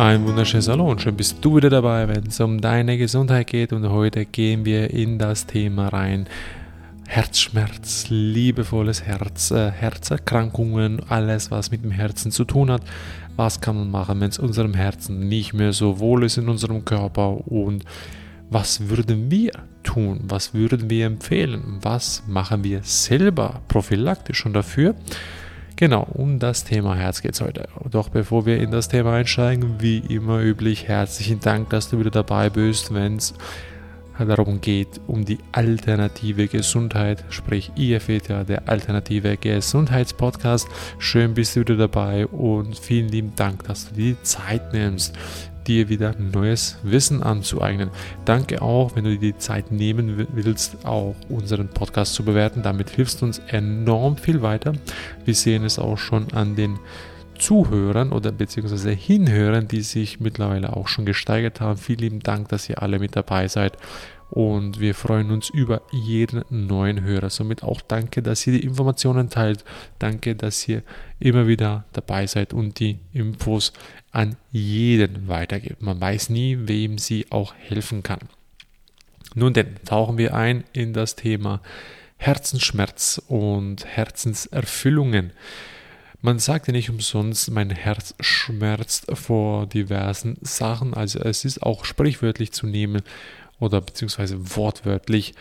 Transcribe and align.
Ein 0.00 0.26
wunderschönes 0.26 0.66
Hallo 0.66 0.90
und 0.90 1.02
schön 1.02 1.14
bist 1.14 1.44
du 1.44 1.56
wieder 1.56 1.68
dabei, 1.68 2.08
wenn 2.08 2.28
es 2.28 2.40
um 2.40 2.62
deine 2.62 2.96
Gesundheit 2.96 3.48
geht. 3.48 3.74
Und 3.74 3.86
heute 3.90 4.24
gehen 4.24 4.64
wir 4.64 4.88
in 4.88 5.18
das 5.18 5.44
Thema 5.44 5.88
rein. 5.88 6.26
Herzschmerz, 7.06 8.06
liebevolles 8.08 9.02
Herz, 9.02 9.50
äh, 9.50 9.70
Herzerkrankungen, 9.70 11.02
alles, 11.10 11.50
was 11.50 11.70
mit 11.70 11.84
dem 11.84 11.90
Herzen 11.90 12.32
zu 12.32 12.46
tun 12.46 12.70
hat. 12.70 12.80
Was 13.36 13.60
kann 13.60 13.76
man 13.76 13.90
machen, 13.90 14.22
wenn 14.22 14.30
es 14.30 14.38
unserem 14.38 14.72
Herzen 14.72 15.28
nicht 15.28 15.52
mehr 15.52 15.74
so 15.74 15.98
wohl 15.98 16.24
ist 16.24 16.38
in 16.38 16.48
unserem 16.48 16.86
Körper? 16.86 17.46
Und 17.46 17.84
was 18.48 18.88
würden 18.88 19.30
wir 19.30 19.52
tun? 19.82 20.20
Was 20.22 20.54
würden 20.54 20.88
wir 20.88 21.04
empfehlen? 21.04 21.76
Was 21.82 22.22
machen 22.26 22.64
wir 22.64 22.80
selber 22.84 23.60
prophylaktisch 23.68 24.38
schon 24.38 24.54
dafür? 24.54 24.94
Genau, 25.80 26.06
um 26.12 26.38
das 26.38 26.64
Thema 26.64 26.94
Herz 26.94 27.22
geht 27.22 27.32
es 27.32 27.40
heute. 27.40 27.66
Doch 27.90 28.10
bevor 28.10 28.44
wir 28.44 28.58
in 28.58 28.70
das 28.70 28.88
Thema 28.88 29.14
einsteigen, 29.14 29.80
wie 29.80 29.96
immer 29.96 30.42
üblich, 30.42 30.88
herzlichen 30.88 31.40
Dank, 31.40 31.70
dass 31.70 31.88
du 31.88 31.98
wieder 31.98 32.10
dabei 32.10 32.50
bist, 32.50 32.92
wenn 32.92 33.16
es 33.16 33.32
darum 34.18 34.60
geht, 34.60 35.00
um 35.06 35.24
die 35.24 35.38
alternative 35.52 36.48
Gesundheit, 36.48 37.24
sprich 37.30 37.72
IFETA, 37.76 38.44
der 38.44 38.68
alternative 38.68 39.38
Gesundheitspodcast. 39.38 40.68
Schön 40.98 41.32
bist 41.32 41.56
du 41.56 41.60
wieder 41.60 41.76
dabei 41.76 42.26
und 42.26 42.78
vielen 42.78 43.08
lieben 43.08 43.32
Dank, 43.34 43.64
dass 43.64 43.88
du 43.88 43.94
dir 43.94 44.16
die 44.16 44.22
Zeit 44.22 44.74
nimmst 44.74 45.16
dir 45.66 45.88
wieder 45.88 46.14
neues 46.18 46.78
Wissen 46.82 47.22
anzueignen. 47.22 47.90
Danke 48.24 48.62
auch, 48.62 48.96
wenn 48.96 49.04
du 49.04 49.10
dir 49.10 49.32
die 49.32 49.38
Zeit 49.38 49.70
nehmen 49.72 50.26
willst, 50.32 50.84
auch 50.84 51.14
unseren 51.28 51.68
Podcast 51.68 52.14
zu 52.14 52.24
bewerten. 52.24 52.62
Damit 52.62 52.90
hilfst 52.90 53.20
du 53.20 53.26
uns 53.26 53.40
enorm 53.48 54.16
viel 54.16 54.42
weiter. 54.42 54.72
Wir 55.24 55.34
sehen 55.34 55.64
es 55.64 55.78
auch 55.78 55.98
schon 55.98 56.32
an 56.32 56.56
den 56.56 56.78
Zuhörern 57.38 58.12
oder 58.12 58.32
beziehungsweise 58.32 58.90
Hinhörern, 58.90 59.66
die 59.66 59.82
sich 59.82 60.20
mittlerweile 60.20 60.76
auch 60.76 60.88
schon 60.88 61.06
gesteigert 61.06 61.60
haben. 61.60 61.78
Vielen 61.78 62.00
lieben 62.00 62.20
Dank, 62.20 62.48
dass 62.48 62.68
ihr 62.68 62.82
alle 62.82 62.98
mit 62.98 63.16
dabei 63.16 63.48
seid 63.48 63.76
und 64.30 64.78
wir 64.78 64.94
freuen 64.94 65.32
uns 65.32 65.50
über 65.50 65.82
jeden 65.90 66.44
neuen 66.50 67.02
Hörer. 67.02 67.30
Somit 67.30 67.64
auch 67.64 67.80
danke, 67.80 68.22
dass 68.22 68.46
ihr 68.46 68.52
die 68.52 68.64
Informationen 68.64 69.28
teilt. 69.28 69.64
Danke, 69.98 70.36
dass 70.36 70.66
ihr 70.68 70.82
immer 71.18 71.48
wieder 71.48 71.84
dabei 71.92 72.26
seid 72.28 72.54
und 72.54 72.78
die 72.78 73.00
Infos 73.12 73.72
an 74.12 74.36
jeden 74.50 75.28
weitergibt. 75.28 75.82
Man 75.82 76.00
weiß 76.00 76.30
nie, 76.30 76.56
wem 76.62 76.98
sie 76.98 77.26
auch 77.30 77.54
helfen 77.54 78.02
kann. 78.02 78.20
Nun 79.34 79.52
denn, 79.52 79.76
tauchen 79.84 80.18
wir 80.18 80.34
ein 80.34 80.64
in 80.72 80.92
das 80.92 81.14
Thema 81.14 81.60
Herzensschmerz 82.16 83.22
und 83.28 83.86
Herzenserfüllungen. 83.86 85.32
Man 86.20 86.38
sagt 86.38 86.66
ja 86.66 86.72
nicht 86.72 86.90
umsonst, 86.90 87.50
mein 87.50 87.70
Herz 87.70 88.14
schmerzt 88.20 89.06
vor 89.14 89.66
diversen 89.66 90.36
Sachen. 90.42 90.92
Also 90.92 91.20
es 91.20 91.44
ist 91.44 91.62
auch 91.62 91.84
sprichwörtlich 91.84 92.52
zu 92.52 92.66
nehmen, 92.66 93.02
oder 93.60 93.80
beziehungsweise 93.80 94.56
wortwörtlich, 94.56 95.34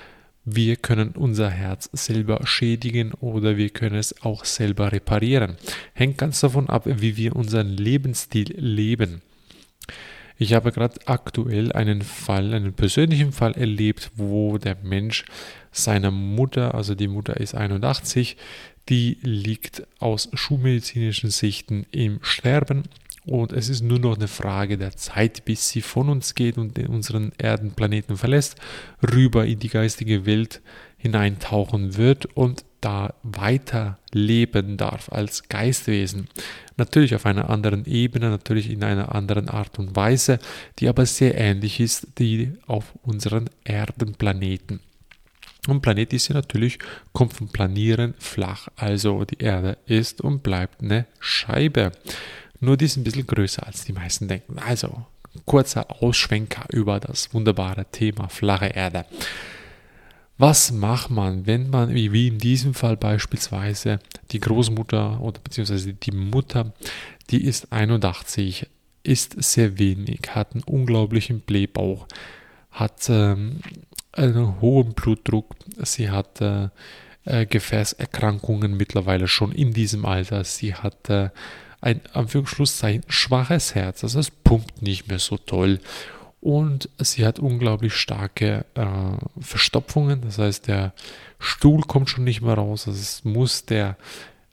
wir 0.55 0.75
können 0.75 1.11
unser 1.11 1.49
Herz 1.49 1.89
selber 1.93 2.45
schädigen 2.45 3.13
oder 3.13 3.57
wir 3.57 3.69
können 3.69 3.95
es 3.95 4.23
auch 4.23 4.45
selber 4.45 4.91
reparieren. 4.91 5.57
Hängt 5.93 6.17
ganz 6.17 6.39
davon 6.39 6.69
ab, 6.69 6.83
wie 6.85 7.17
wir 7.17 7.35
unseren 7.35 7.69
Lebensstil 7.69 8.53
leben. 8.57 9.21
Ich 10.37 10.53
habe 10.53 10.71
gerade 10.71 10.99
aktuell 11.05 11.73
einen 11.73 12.01
Fall, 12.01 12.53
einen 12.53 12.73
persönlichen 12.73 13.33
Fall 13.33 13.53
erlebt, 13.53 14.11
wo 14.15 14.57
der 14.57 14.77
Mensch 14.83 15.25
seiner 15.71 16.11
Mutter, 16.11 16.73
also 16.75 16.95
die 16.95 17.09
Mutter 17.09 17.37
ist 17.37 17.55
81, 17.55 18.37
die 18.87 19.17
liegt 19.21 19.85
aus 19.99 20.29
schulmedizinischen 20.33 21.29
Sichten 21.29 21.85
im 21.91 22.19
Sterben 22.21 22.83
und 23.29 23.53
es 23.53 23.69
ist 23.69 23.83
nur 23.83 23.99
noch 23.99 24.15
eine 24.15 24.27
Frage 24.27 24.77
der 24.77 24.95
Zeit, 24.95 25.45
bis 25.45 25.69
sie 25.69 25.81
von 25.81 26.09
uns 26.09 26.33
geht 26.33 26.57
und 26.57 26.79
unseren 26.89 27.31
Erdenplaneten 27.37 28.17
verlässt, 28.17 28.55
rüber 29.13 29.45
in 29.45 29.59
die 29.59 29.69
geistige 29.69 30.25
Welt 30.25 30.61
hineintauchen 30.97 31.95
wird 31.95 32.25
und 32.35 32.65
da 32.81 33.13
weiter 33.21 33.99
leben 34.11 34.77
darf 34.77 35.11
als 35.11 35.47
Geistwesen. 35.47 36.27
Natürlich 36.77 37.13
auf 37.13 37.27
einer 37.27 37.51
anderen 37.51 37.85
Ebene, 37.85 38.31
natürlich 38.31 38.69
in 38.69 38.83
einer 38.83 39.13
anderen 39.13 39.47
Art 39.47 39.77
und 39.77 39.95
Weise, 39.95 40.39
die 40.79 40.87
aber 40.87 41.05
sehr 41.05 41.37
ähnlich 41.37 41.79
ist, 41.79 42.07
die 42.17 42.53
auf 42.65 42.93
unseren 43.03 43.49
Erdenplaneten. 43.63 44.79
Und 45.67 45.81
Planet 45.81 46.13
ist 46.13 46.29
ja 46.29 46.35
natürlich, 46.35 46.79
kommt 47.13 47.33
vom 47.33 47.49
Planieren 47.49 48.15
flach, 48.17 48.69
also 48.75 49.23
die 49.25 49.43
Erde 49.43 49.77
ist 49.85 50.19
und 50.21 50.41
bleibt 50.41 50.81
eine 50.81 51.05
Scheibe. 51.19 51.91
Nur 52.59 52.77
die 52.77 52.85
ist 52.85 52.97
ein 52.97 53.03
bisschen 53.03 53.27
größer 53.27 53.65
als 53.65 53.85
die 53.85 53.93
meisten 53.93 54.27
denken. 54.27 54.59
Also, 54.59 55.05
kurzer 55.45 56.01
Ausschwenker 56.01 56.65
über 56.71 56.99
das 56.99 57.33
wunderbare 57.33 57.85
Thema 57.85 58.29
flache 58.29 58.67
Erde. 58.67 59.05
Was 60.37 60.71
macht 60.71 61.09
man, 61.09 61.45
wenn 61.45 61.69
man, 61.69 61.93
wie 61.93 62.27
in 62.27 62.37
diesem 62.37 62.73
Fall 62.73 62.95
beispielsweise, 62.95 63.99
die 64.31 64.39
Großmutter 64.39 65.19
oder 65.19 65.39
beziehungsweise 65.41 65.93
die 65.93 66.11
Mutter, 66.11 66.73
die 67.29 67.43
ist 67.43 67.73
81, 67.73 68.67
ist 69.03 69.41
sehr 69.43 69.77
wenig, 69.77 70.21
hat 70.29 70.53
einen 70.53 70.63
unglaublichen 70.63 71.41
Blähbauch, 71.41 72.07
hat 72.71 73.09
ähm, 73.09 73.59
einen 74.13 74.61
hohen 74.61 74.93
Blutdruck, 74.93 75.55
sie 75.83 76.09
hat 76.09 76.39
äh, 76.39 76.69
äh, 77.25 77.45
Gefäßerkrankungen 77.45 78.77
mittlerweile 78.77 79.27
schon 79.27 79.51
in 79.51 79.73
diesem 79.73 80.05
Alter, 80.05 80.45
sie 80.45 80.73
hat 80.73 81.09
äh, 81.09 81.29
ein 81.81 82.01
Anführungsschlusszeichen 82.13 83.03
schwaches 83.07 83.75
Herz. 83.75 84.03
Also 84.03 84.19
es 84.19 84.31
pumpt 84.31 84.81
nicht 84.81 85.07
mehr 85.07 85.19
so 85.19 85.37
toll. 85.37 85.79
Und 86.41 86.89
sie 86.97 87.25
hat 87.25 87.39
unglaublich 87.39 87.93
starke 87.93 88.65
äh, 88.75 88.85
Verstopfungen. 89.41 90.21
Das 90.21 90.37
heißt, 90.37 90.67
der 90.67 90.93
Stuhl 91.37 91.81
kommt 91.81 92.09
schon 92.09 92.23
nicht 92.23 92.41
mehr 92.41 92.53
raus. 92.53 92.87
Also 92.87 92.99
es 92.99 93.25
muss 93.25 93.65
der 93.65 93.97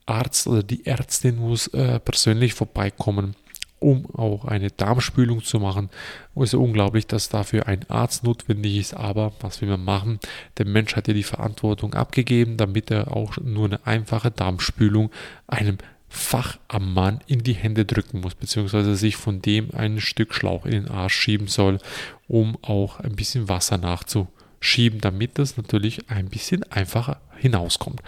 Arzt 0.05 0.47
oder 0.47 0.63
die 0.63 0.87
Ärztin 0.87 1.37
muss 1.37 1.69
äh, 1.69 2.01
persönlich 2.01 2.55
vorbeikommen, 2.55 3.35
um 3.79 4.07
auch 4.15 4.45
eine 4.45 4.71
Darmspülung 4.71 5.43
zu 5.43 5.61
machen. 5.61 5.91
Es 6.37 6.45
ist 6.45 6.55
unglaublich, 6.55 7.07
dass 7.07 7.29
dafür 7.29 7.67
ein 7.67 7.89
Arzt 7.89 8.25
notwendig 8.25 8.77
ist, 8.77 8.95
aber 8.95 9.33
was 9.41 9.61
will 9.61 9.69
man 9.69 9.85
machen? 9.85 10.19
Der 10.59 10.67
Mensch 10.67 10.97
hat 10.97 11.09
ja 11.09 11.15
die 11.15 11.25
Verantwortung 11.25 11.95
abgegeben, 11.95 12.57
damit 12.57 12.91
er 12.91 13.15
auch 13.15 13.37
nur 13.39 13.67
eine 13.67 13.87
einfache 13.87 14.31
Darmspülung 14.31 15.11
einem 15.47 15.79
Fachammann 16.17 17.21
in 17.27 17.43
die 17.45 17.53
Hände 17.53 17.85
drücken 17.85 18.21
muss, 18.21 18.35
beziehungsweise 18.35 18.97
sich 18.97 19.17
von 19.17 19.43
dem 19.43 19.71
ein 19.75 20.01
Stück 20.01 20.35
Schlauch 20.35 20.65
in 20.65 20.73
den 20.73 20.89
Arsch 20.89 21.15
schieben 21.15 21.47
soll, 21.47 21.79
um 22.27 22.57
auch 22.63 22.99
ein 23.01 23.15
bisschen 23.15 23.51
Wasser 23.51 23.77
nachzuschieben, 23.77 25.01
damit 25.03 25.39
das 25.39 25.59
natürlich 25.59 26.09
ein 26.09 26.29
bisschen 26.31 26.65
einfacher 26.73 27.21
hinauskommt. 27.37 28.03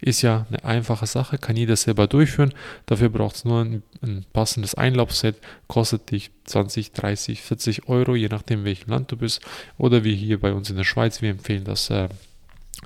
Ist 0.00 0.22
ja 0.22 0.44
eine 0.50 0.64
einfache 0.64 1.06
Sache, 1.06 1.38
kann 1.38 1.56
jeder 1.56 1.76
selber 1.76 2.08
durchführen. 2.08 2.52
Dafür 2.86 3.08
braucht 3.08 3.36
es 3.36 3.44
nur 3.44 3.60
ein, 3.64 3.84
ein, 4.02 4.26
passendes 4.32 4.74
Einlaufset, 4.74 5.36
kostet 5.68 6.10
dich 6.10 6.32
20, 6.44 6.90
30, 6.92 7.40
40 7.42 7.88
Euro, 7.88 8.16
je 8.16 8.28
nachdem, 8.28 8.64
welchem 8.64 8.90
Land 8.90 9.12
du 9.12 9.16
bist. 9.16 9.40
Oder 9.78 10.02
wie 10.02 10.16
hier 10.16 10.40
bei 10.40 10.52
uns 10.52 10.68
in 10.68 10.76
der 10.76 10.84
Schweiz, 10.84 11.22
wir 11.22 11.30
empfehlen 11.30 11.62
das 11.62 11.90
äh, 11.90 12.08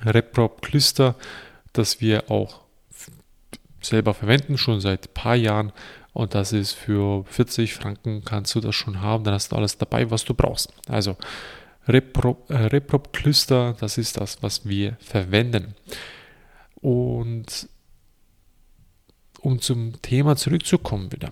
Reprop 0.05 0.61
Cluster, 0.61 1.15
das 1.73 1.99
wir 1.99 2.29
auch 2.29 2.66
selber 3.81 4.13
verwenden, 4.13 4.57
schon 4.57 4.79
seit 4.81 5.07
ein 5.07 5.13
paar 5.13 5.35
Jahren. 5.35 5.71
Und 6.13 6.33
das 6.33 6.51
ist 6.51 6.73
für 6.73 7.23
40 7.25 7.75
Franken 7.75 8.23
kannst 8.23 8.55
du 8.55 8.59
das 8.59 8.75
schon 8.75 9.01
haben. 9.01 9.23
Dann 9.23 9.35
hast 9.35 9.51
du 9.51 9.55
alles 9.55 9.77
dabei, 9.77 10.09
was 10.09 10.25
du 10.25 10.33
brauchst. 10.33 10.73
Also 10.87 11.15
Reprop, 11.87 12.49
äh, 12.49 12.81
Cluster, 13.11 13.75
das 13.79 13.97
ist 13.97 14.19
das, 14.19 14.41
was 14.41 14.67
wir 14.67 14.97
verwenden. 14.99 15.75
Und 16.75 17.69
um 19.41 19.61
zum 19.61 20.01
Thema 20.01 20.35
zurückzukommen 20.35 21.11
wieder. 21.11 21.29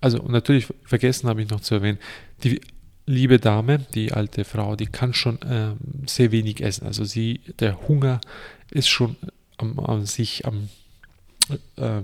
Also 0.00 0.18
natürlich 0.28 0.68
vergessen 0.84 1.28
habe 1.28 1.42
ich 1.42 1.50
noch 1.50 1.60
zu 1.60 1.74
erwähnen, 1.74 1.98
die 2.42 2.60
liebe 3.06 3.38
Dame, 3.38 3.78
die 3.94 4.12
alte 4.12 4.44
Frau, 4.44 4.76
die 4.76 4.86
kann 4.86 5.14
schon 5.14 5.40
äh, 5.42 5.74
sehr 6.06 6.32
wenig 6.32 6.62
essen. 6.62 6.86
Also 6.86 7.04
sie, 7.04 7.40
der 7.58 7.88
Hunger 7.88 8.20
ist 8.70 8.88
schon 8.88 9.16
am, 9.58 9.78
an 9.78 10.06
sich 10.06 10.46
am 10.46 10.68
äh, 11.76 12.02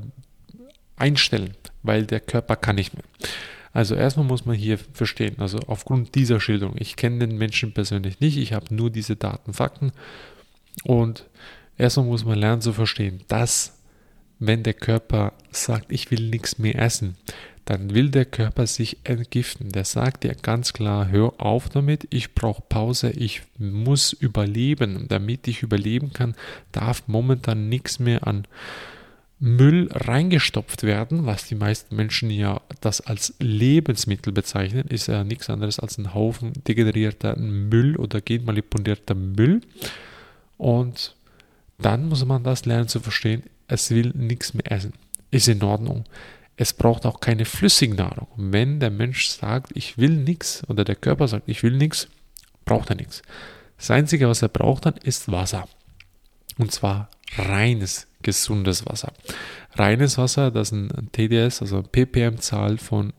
einstellen, 0.96 1.54
weil 1.82 2.06
der 2.06 2.20
Körper 2.20 2.56
kann 2.56 2.76
nicht 2.76 2.94
mehr. 2.94 3.04
Also 3.72 3.94
erstmal 3.94 4.26
muss 4.26 4.44
man 4.44 4.56
hier 4.56 4.78
verstehen, 4.78 5.37
also 5.38 5.58
aufgrund 5.66 6.14
dieser 6.16 6.40
Schilderung, 6.40 6.75
ich 6.78 6.96
kenne 6.96 7.26
den 7.26 7.38
Menschen 7.38 7.72
persönlich 7.72 8.19
nicht, 8.19 8.37
ich 8.37 8.52
habe 8.52 8.75
nur 8.75 8.90
diese 8.90 9.14
Daten, 9.14 9.52
Fakten 9.52 9.92
und 10.82 11.26
erstmal 11.78 12.06
muss 12.06 12.25
man 12.25 12.38
lernen 12.38 12.62
zu 12.62 12.72
verstehen, 12.72 13.20
dass 13.28 13.78
wenn 14.40 14.64
der 14.64 14.75
Körper 14.75 15.34
sagt, 15.52 15.92
ich 15.92 16.10
will 16.10 16.31
nichts 16.31 16.58
mehr 16.58 16.76
essen, 16.76 17.16
dann 17.66 17.94
will 17.94 18.10
der 18.10 18.25
Körper 18.25 18.66
sich 18.66 18.96
entgiften. 19.04 19.70
Der 19.70 19.84
sagt 19.84 20.25
dir 20.25 20.34
ganz 20.34 20.72
klar, 20.72 21.08
hör 21.08 21.34
auf 21.40 21.69
damit, 21.69 22.08
ich 22.10 22.34
brauche 22.34 22.62
Pause, 22.69 23.10
ich 23.10 23.42
muss 23.58 24.12
überleben. 24.12 25.06
Damit 25.08 25.46
ich 25.46 25.62
überleben 25.62 26.12
kann, 26.12 26.34
darf 26.72 27.04
momentan 27.06 27.69
nichts 27.69 28.00
mehr 28.00 28.26
an 28.26 28.46
Müll 29.42 29.88
reingestopft 29.90 30.82
werden, 30.82 31.25
was 31.25 31.46
die 31.46 31.54
meisten 31.54 31.96
Menschen 31.96 32.28
ja 32.28 32.60
das 32.82 33.00
als 33.00 33.34
Lebensmittel 33.38 34.34
bezeichnen, 34.34 34.87
ist 34.88 35.06
ja 35.06 35.25
nichts 35.25 35.48
anderes 35.48 35.81
als 35.81 35.96
ein 35.96 36.12
Haufen 36.12 36.52
degenerierter 36.69 37.38
Müll 37.38 37.96
oder 37.96 38.20
genmanipulierter 38.20 39.14
Müll. 39.14 39.62
Und 40.58 41.16
dann 41.78 42.06
muss 42.06 42.22
man 42.26 42.44
das 42.44 42.66
lernen 42.66 42.88
zu 42.88 43.00
verstehen, 43.00 43.44
es 43.66 43.90
will 43.90 44.12
nichts 44.14 44.52
mehr 44.52 44.70
essen. 44.70 44.92
Ist 45.31 45.48
in 45.48 45.62
Ordnung. 45.62 46.04
Es 46.56 46.75
braucht 46.75 47.06
auch 47.06 47.20
keine 47.20 47.46
Flüssignahrung. 47.46 48.28
Wenn 48.37 48.78
der 48.78 48.90
Mensch 48.90 49.28
sagt, 49.28 49.75
ich 49.75 49.96
will 49.96 50.10
nichts, 50.10 50.62
oder 50.69 50.84
der 50.84 50.96
Körper 50.96 51.26
sagt, 51.28 51.48
ich 51.48 51.62
will 51.62 51.72
nichts, 51.72 52.08
braucht 52.66 52.90
er 52.90 52.96
nichts. 52.96 53.22
Das 53.78 53.90
Einzige, 53.90 54.28
was 54.28 54.42
er 54.42 54.48
braucht 54.48 54.84
dann, 54.84 54.96
ist 55.02 55.32
Wasser. 55.32 55.66
Und 56.58 56.72
zwar 56.72 57.08
reines, 57.38 58.06
gesundes 58.22 58.87
Wasser. 58.87 59.12
Reines 59.75 60.19
Wasser, 60.19 60.50
das 60.50 60.72
ein 60.72 61.08
TDS, 61.12 61.62
also 61.62 61.82
ppm-Zahl 61.82 62.78
von 62.78 63.12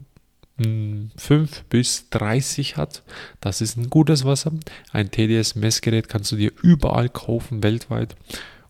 5 0.57 1.11
hm, 1.17 1.47
bis 1.69 2.09
30 2.09 2.77
hat. 2.77 3.03
Das 3.39 3.61
ist 3.61 3.77
ein 3.77 3.89
gutes 3.89 4.25
Wasser. 4.25 4.51
Ein 4.91 5.09
TDS-Messgerät 5.09 6.07
kannst 6.07 6.31
du 6.31 6.35
dir 6.35 6.51
überall 6.61 7.09
kaufen, 7.09 7.63
weltweit. 7.63 8.15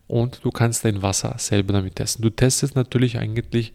Und 0.06 0.40
du 0.42 0.50
kannst 0.50 0.84
dein 0.84 1.02
Wasser 1.02 1.34
selber 1.38 1.72
damit 1.72 1.96
testen. 1.96 2.22
Du 2.22 2.30
testest 2.30 2.76
natürlich 2.76 3.18
eigentlich, 3.18 3.72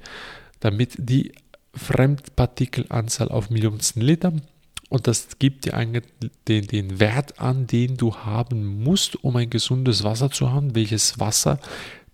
damit 0.59 0.95
die 0.97 1.31
Fremdpartikelanzahl 1.73 3.29
auf 3.29 3.49
Millionen 3.49 3.79
Liter 3.95 4.33
und 4.89 5.07
das 5.07 5.27
gibt 5.39 5.65
dir 5.65 5.73
den, 6.47 6.67
den 6.67 6.99
Wert 6.99 7.41
an, 7.41 7.67
den 7.67 7.97
du 7.97 8.15
haben 8.15 8.83
musst, 8.83 9.21
um 9.23 9.35
ein 9.35 9.49
gesundes 9.49 10.03
Wasser 10.03 10.31
zu 10.31 10.51
haben, 10.51 10.75
welches 10.75 11.19
Wasser 11.19 11.59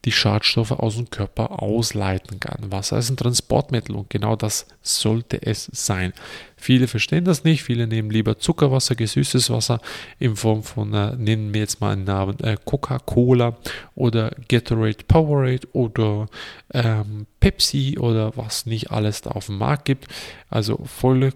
die 0.05 0.11
Schadstoffe 0.11 0.71
aus 0.71 0.95
dem 0.97 1.09
Körper 1.09 1.61
ausleiten 1.61 2.39
kann. 2.39 2.71
Wasser 2.71 2.97
ist 2.97 3.09
ein 3.09 3.17
Transportmittel 3.17 3.95
und 3.95 4.09
genau 4.09 4.35
das 4.35 4.67
sollte 4.81 5.41
es 5.41 5.69
sein. 5.71 6.13
Viele 6.57 6.87
verstehen 6.87 7.25
das 7.25 7.43
nicht, 7.43 7.63
viele 7.63 7.87
nehmen 7.87 8.09
lieber 8.09 8.37
Zuckerwasser, 8.37 8.95
gesüßtes 8.95 9.49
Wasser 9.49 9.79
in 10.19 10.35
Form 10.35 10.63
von, 10.63 10.93
äh, 10.93 11.15
nennen 11.15 11.53
wir 11.53 11.61
jetzt 11.61 11.79
mal 11.81 11.91
einen 11.91 12.03
Namen, 12.03 12.39
äh, 12.41 12.57
Coca-Cola 12.63 13.57
oder 13.95 14.31
Gatorade 14.49 15.03
Powerade 15.07 15.67
oder 15.73 16.27
ähm, 16.73 17.25
Pepsi 17.39 17.97
oder 17.97 18.35
was 18.35 18.65
nicht 18.65 18.91
alles 18.91 19.21
da 19.21 19.31
auf 19.31 19.45
dem 19.45 19.57
Markt 19.57 19.85
gibt. 19.85 20.07
Also 20.49 20.79
volle 20.85 21.33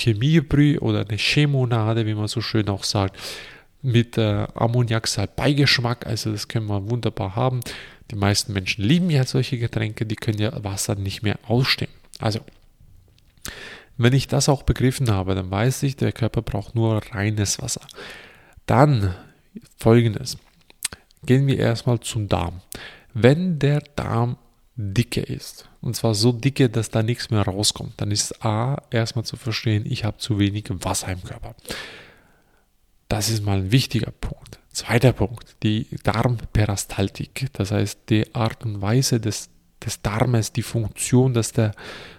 Chemiebrühe 0.00 0.80
oder 0.80 1.04
eine 1.06 1.18
Chemonade, 1.18 2.06
wie 2.06 2.14
man 2.14 2.28
so 2.28 2.40
schön 2.40 2.68
auch 2.68 2.84
sagt, 2.84 3.16
mit 3.82 4.18
äh, 4.18 4.46
Ammoniaksalbeigeschmack. 4.54 6.06
Also 6.06 6.32
das 6.32 6.48
können 6.48 6.66
wir 6.66 6.90
wunderbar 6.90 7.36
haben. 7.36 7.60
Die 8.10 8.16
meisten 8.16 8.52
Menschen 8.52 8.84
lieben 8.84 9.10
ja 9.10 9.24
solche 9.24 9.58
Getränke, 9.58 10.06
die 10.06 10.16
können 10.16 10.38
ja 10.38 10.64
Wasser 10.64 10.94
nicht 10.94 11.22
mehr 11.22 11.38
ausstehen. 11.46 11.90
Also, 12.18 12.40
wenn 13.96 14.12
ich 14.12 14.28
das 14.28 14.48
auch 14.48 14.62
begriffen 14.62 15.10
habe, 15.10 15.34
dann 15.34 15.50
weiß 15.50 15.82
ich, 15.82 15.96
der 15.96 16.12
Körper 16.12 16.42
braucht 16.42 16.74
nur 16.74 17.02
reines 17.12 17.60
Wasser. 17.60 17.82
Dann 18.66 19.14
folgendes. 19.76 20.38
Gehen 21.24 21.46
wir 21.46 21.58
erstmal 21.58 22.00
zum 22.00 22.28
Darm. 22.28 22.62
Wenn 23.12 23.58
der 23.58 23.82
Darm 23.96 24.36
dicke 24.76 25.20
ist, 25.20 25.68
und 25.80 25.96
zwar 25.96 26.14
so 26.14 26.30
dicke, 26.30 26.70
dass 26.70 26.90
da 26.90 27.02
nichts 27.02 27.30
mehr 27.30 27.42
rauskommt, 27.42 27.94
dann 27.96 28.12
ist 28.12 28.44
A 28.44 28.80
erstmal 28.90 29.24
zu 29.24 29.36
verstehen, 29.36 29.84
ich 29.84 30.04
habe 30.04 30.18
zu 30.18 30.38
wenig 30.38 30.66
Wasser 30.68 31.08
im 31.08 31.22
Körper. 31.24 31.56
Das 33.08 33.28
ist 33.30 33.44
mal 33.44 33.58
ein 33.58 33.72
wichtiger 33.72 34.12
Punkt. 34.12 34.60
Zweiter 34.78 35.12
Punkt, 35.12 35.56
die 35.64 35.88
Darmperistaltik, 36.04 37.48
das 37.52 37.72
heißt 37.72 37.98
die 38.10 38.32
Art 38.32 38.64
und 38.64 38.80
Weise 38.80 39.18
des, 39.18 39.50
des 39.84 40.02
Darmes, 40.02 40.52
die 40.52 40.62
Funktion, 40.62 41.34
dass 41.34 41.50
der, 41.50 41.72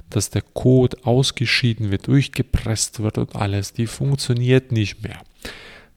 dass 0.10 0.30
der 0.30 0.42
Kot 0.42 1.06
ausgeschieden 1.06 1.90
wird, 1.90 2.08
durchgepresst 2.08 3.00
wird 3.00 3.18
und 3.18 3.34
alles, 3.34 3.72
die 3.72 3.88
funktioniert 3.88 4.74
nicht 4.74 5.04
mehr. 5.04 5.22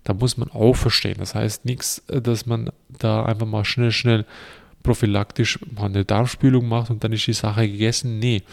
Da 0.04 0.14
muss 0.14 0.36
man 0.36 0.52
auch 0.52 0.74
verstehen. 0.74 1.16
Das 1.18 1.34
heißt 1.34 1.64
nichts, 1.64 2.04
dass 2.06 2.46
man 2.46 2.70
da 2.88 3.24
einfach 3.24 3.46
mal 3.48 3.64
schnell, 3.64 3.90
schnell 3.90 4.24
prophylaktisch 4.84 5.58
mal 5.68 5.86
eine 5.86 6.04
Darmspülung 6.04 6.68
macht 6.68 6.90
und 6.90 7.02
dann 7.02 7.12
ist 7.12 7.26
die 7.26 7.32
Sache 7.32 7.68
gegessen. 7.68 8.20
Nee, 8.20 8.44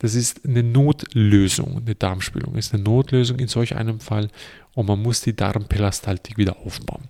das 0.00 0.14
ist 0.14 0.44
eine 0.46 0.62
Notlösung. 0.62 1.78
Eine 1.78 1.94
Darmspülung 1.94 2.56
ist 2.56 2.74
eine 2.74 2.82
Notlösung 2.82 3.38
in 3.38 3.48
solch 3.48 3.76
einem 3.76 4.00
Fall 4.00 4.28
und 4.74 4.86
man 4.86 5.00
muss 5.00 5.20
die 5.20 5.36
Darmperistaltik 5.36 6.36
wieder 6.36 6.56
aufbauen. 6.64 7.08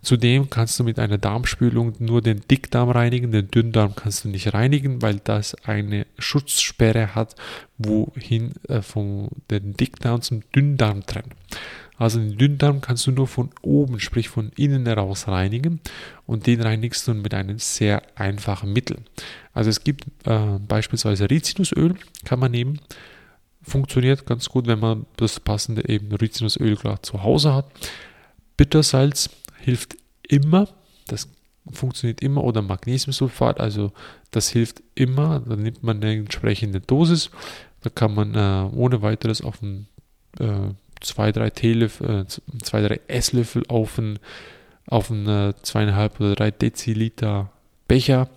Zudem 0.00 0.48
kannst 0.48 0.78
du 0.78 0.84
mit 0.84 1.00
einer 1.00 1.18
Darmspülung 1.18 1.94
nur 1.98 2.22
den 2.22 2.40
Dickdarm 2.48 2.90
reinigen, 2.90 3.32
den 3.32 3.50
Dünndarm 3.50 3.96
kannst 3.96 4.24
du 4.24 4.28
nicht 4.28 4.54
reinigen, 4.54 5.02
weil 5.02 5.20
das 5.22 5.56
eine 5.64 6.06
Schutzsperre 6.18 7.16
hat, 7.16 7.34
wohin 7.78 8.52
äh, 8.68 8.80
von 8.80 9.28
den 9.50 9.76
Dickdarm 9.76 10.22
zum 10.22 10.42
Dünndarm 10.52 11.04
trennt. 11.04 11.34
Also 11.98 12.20
den 12.20 12.38
Dünndarm 12.38 12.80
kannst 12.80 13.06
du 13.06 13.10
nur 13.10 13.26
von 13.26 13.50
oben, 13.60 13.98
sprich 13.98 14.28
von 14.28 14.52
innen 14.56 14.86
heraus 14.86 15.26
reinigen 15.26 15.80
und 16.26 16.46
den 16.46 16.60
reinigst 16.60 17.06
du 17.08 17.14
mit 17.14 17.34
einem 17.34 17.58
sehr 17.58 18.02
einfachen 18.14 18.72
Mittel. 18.72 18.98
Also 19.52 19.68
es 19.70 19.82
gibt 19.82 20.06
äh, 20.24 20.58
beispielsweise 20.66 21.28
Rizinusöl, 21.28 21.96
kann 22.24 22.38
man 22.38 22.52
nehmen. 22.52 22.80
Funktioniert 23.62 24.26
ganz 24.26 24.48
gut, 24.48 24.68
wenn 24.68 24.78
man 24.78 25.06
das 25.16 25.40
passende 25.40 25.88
eben 25.88 26.12
Rizinusöl 26.12 26.76
gerade 26.76 27.02
zu 27.02 27.22
Hause 27.24 27.52
hat. 27.52 27.66
Bittersalz 28.56 29.28
hilft 29.58 29.96
immer, 30.22 30.68
das 31.08 31.28
funktioniert 31.72 32.22
immer, 32.22 32.44
oder 32.44 32.62
Magnesiumsulfat, 32.62 33.60
also 33.60 33.92
das 34.30 34.48
hilft 34.50 34.82
immer. 34.94 35.40
Dann 35.40 35.62
nimmt 35.62 35.82
man 35.82 35.98
eine 35.98 36.14
entsprechende 36.14 36.80
Dosis. 36.80 37.30
Da 37.82 37.90
kann 37.90 38.14
man 38.14 38.34
äh, 38.34 38.74
ohne 38.74 39.02
weiteres 39.02 39.42
auf 39.42 39.62
ein 39.62 39.86
äh, 40.38 40.70
zwei, 41.00 41.32
drei 41.32 41.50
Teelöffel, 41.50 42.26
äh, 42.26 42.62
zwei, 42.62 42.82
drei 42.82 43.00
Esslöffel 43.08 43.64
auf 43.68 43.98
einen, 43.98 44.18
auf 44.86 45.10
einen 45.10 45.54
zweieinhalb 45.62 46.20
oder 46.20 46.34
drei 46.34 46.50
Deziliter 46.50 47.50
Becher 47.86 48.28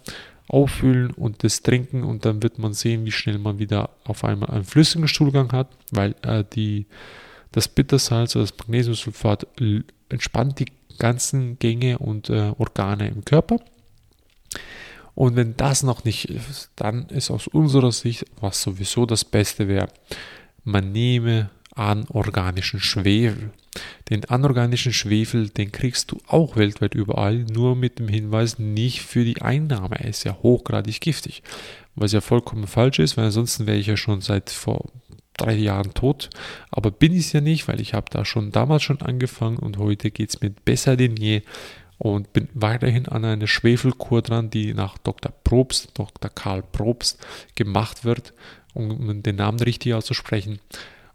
auffüllen 0.48 1.12
und 1.12 1.44
das 1.44 1.62
trinken 1.62 2.04
und 2.04 2.26
dann 2.26 2.44
wird 2.44 2.60
man 2.60 2.74
sehen, 2.74 3.06
wie 3.06 3.12
schnell 3.12 3.38
man 3.38 3.60
wieder 3.60 3.90
auf 4.04 4.24
einmal 4.24 4.50
einen 4.50 4.66
flüssigen 4.66 5.08
Stuhlgang 5.08 5.52
hat, 5.54 5.70
weil 5.92 6.16
äh, 6.24 6.44
die, 6.54 6.88
das 7.52 7.68
Bittersalz 7.68 8.36
oder 8.36 8.44
das 8.44 8.58
Magnesiumsulfat 8.58 9.48
entspannt 10.10 10.60
die 10.60 10.72
ganzen 11.00 11.58
Gänge 11.58 12.00
und 12.00 12.30
äh, 12.30 12.54
Organe 12.58 13.08
im 13.08 13.24
Körper. 13.24 13.60
Und 15.16 15.36
wenn 15.36 15.56
das 15.56 15.84
noch 15.84 16.04
nicht 16.04 16.30
ist, 16.30 16.72
dann 16.76 17.08
ist 17.08 17.32
aus 17.32 17.48
unserer 17.48 17.92
Sicht, 17.92 18.26
was 18.40 18.62
sowieso 18.62 19.06
das 19.06 19.24
Beste 19.24 19.68
wäre, 19.68 19.88
man 20.64 20.92
nehme 20.92 21.50
anorganischen 21.76 22.80
Schwefel. 22.80 23.52
Den 24.10 24.26
anorganischen 24.26 24.94
Schwefel, 24.94 25.50
den 25.50 25.72
kriegst 25.72 26.12
du 26.12 26.18
auch 26.28 26.56
weltweit 26.58 26.94
überall, 26.94 27.46
nur 27.46 27.76
mit 27.76 28.00
dem 28.00 28.08
Hinweis 28.08 28.60
nicht 28.60 29.02
für 29.02 29.24
die 29.24 29.42
Einnahme. 29.42 30.00
Er 30.00 30.10
ist 30.10 30.24
ja 30.24 30.38
hochgradig 30.42 31.00
giftig, 31.00 31.44
was 31.96 32.12
ja 32.12 32.22
vollkommen 32.22 32.68
falsch 32.68 33.00
ist, 33.00 33.18
weil 33.18 33.26
ansonsten 33.26 33.68
wäre 33.68 33.78
ich 33.78 33.88
ja 33.88 33.98
schon 33.98 34.22
seit 34.22 34.50
vor 34.50 34.90
drei 35.38 35.54
Jahren 35.54 35.94
tot. 35.94 36.30
Aber 36.70 36.92
bin 36.92 37.14
ich 37.14 37.28
es 37.28 37.34
ja 37.34 37.42
nicht, 37.42 37.68
weil 37.68 37.80
ich 37.80 37.94
habe 37.94 38.08
da 38.10 38.26
schon 38.26 38.52
damals 38.52 38.84
schon 38.84 39.02
angefangen 39.02 39.58
und 39.58 39.78
heute 39.78 40.12
geht 40.12 40.30
es 40.30 40.42
mir 40.42 40.50
besser 40.50 40.98
denn 40.98 41.16
je 41.16 41.42
und 41.98 42.34
bin 42.34 42.50
weiterhin 42.54 43.08
an 43.08 43.24
einer 43.24 43.48
Schwefelkur 43.48 44.22
dran, 44.22 44.50
die 44.50 44.74
nach 44.74 44.98
Dr. 44.98 45.32
Probst, 45.44 45.92
Dr. 45.94 46.32
Karl 46.32 46.64
Probst 46.64 47.24
gemacht 47.56 48.04
wird, 48.04 48.34
um 48.74 49.22
den 49.22 49.36
Namen 49.36 49.60
richtig 49.60 49.94
auszusprechen. 49.94 50.60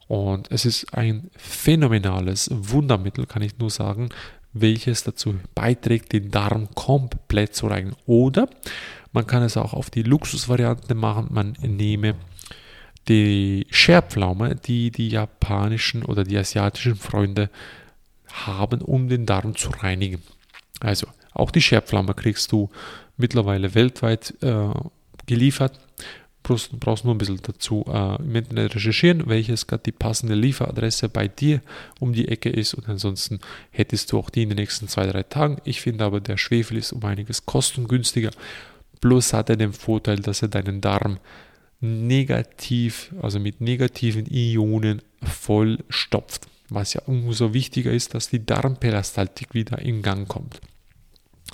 Und 0.08 0.50
es 0.50 0.64
ist 0.64 0.94
ein 0.94 1.30
phänomenales 1.36 2.48
Wundermittel, 2.52 3.26
kann 3.26 3.42
ich 3.42 3.58
nur 3.58 3.70
sagen, 3.70 4.10
welches 4.52 5.02
dazu 5.02 5.34
beiträgt, 5.54 6.12
den 6.12 6.30
Darm 6.30 6.68
komplett 6.74 7.54
zu 7.54 7.66
reinigen. 7.66 7.96
Oder 8.06 8.48
man 9.12 9.26
kann 9.26 9.42
es 9.42 9.56
auch 9.56 9.74
auf 9.74 9.90
die 9.90 10.02
Luxusvariante 10.02 10.94
machen. 10.94 11.28
Man 11.30 11.56
nehme 11.60 12.14
die 13.08 13.66
Scherpflaume, 13.70 14.56
die 14.56 14.90
die 14.90 15.08
japanischen 15.08 16.04
oder 16.04 16.24
die 16.24 16.36
asiatischen 16.36 16.96
Freunde 16.96 17.50
haben, 18.32 18.80
um 18.80 19.08
den 19.08 19.26
Darm 19.26 19.56
zu 19.56 19.70
reinigen. 19.70 20.22
Also 20.80 21.06
auch 21.32 21.50
die 21.50 21.62
Scherpflaume 21.62 22.14
kriegst 22.14 22.50
du 22.52 22.70
mittlerweile 23.16 23.74
weltweit 23.74 24.34
äh, 24.42 24.68
geliefert 25.26 25.78
brauchst, 26.46 26.78
brauchst 26.78 27.04
nur 27.04 27.14
ein 27.14 27.18
bisschen 27.18 27.40
dazu 27.42 27.84
äh, 27.88 28.16
im 28.16 28.34
Internet 28.34 28.74
recherchieren, 28.74 29.26
welches 29.26 29.66
gerade 29.66 29.82
die 29.82 29.92
passende 29.92 30.34
Lieferadresse 30.34 31.08
bei 31.08 31.26
dir 31.28 31.60
um 31.98 32.12
die 32.12 32.28
Ecke 32.28 32.48
ist 32.48 32.74
und 32.74 32.88
ansonsten 32.88 33.40
hättest 33.70 34.12
du 34.12 34.18
auch 34.18 34.30
die 34.30 34.44
in 34.44 34.50
den 34.50 34.56
nächsten 34.56 34.88
zwei, 34.88 35.06
drei 35.06 35.24
Tagen. 35.24 35.58
Ich 35.64 35.80
finde 35.80 36.04
aber, 36.04 36.20
der 36.20 36.36
Schwefel 36.36 36.76
ist 36.76 36.92
um 36.92 37.04
einiges 37.04 37.46
kostengünstiger. 37.46 38.30
Plus 39.00 39.32
hat 39.32 39.50
er 39.50 39.56
den 39.56 39.72
Vorteil, 39.72 40.20
dass 40.20 40.42
er 40.42 40.48
deinen 40.48 40.80
Darm 40.80 41.18
negativ, 41.80 43.12
also 43.20 43.38
mit 43.38 43.60
negativen 43.60 44.26
Ionen 44.30 45.02
voll 45.22 45.78
stopft. 45.88 46.46
Was 46.68 46.94
ja 46.94 47.02
umso 47.06 47.54
wichtiger 47.54 47.92
ist, 47.92 48.14
dass 48.14 48.28
die 48.28 48.44
Darmperistaltik 48.44 49.54
wieder 49.54 49.78
in 49.80 50.02
Gang 50.02 50.26
kommt. 50.26 50.60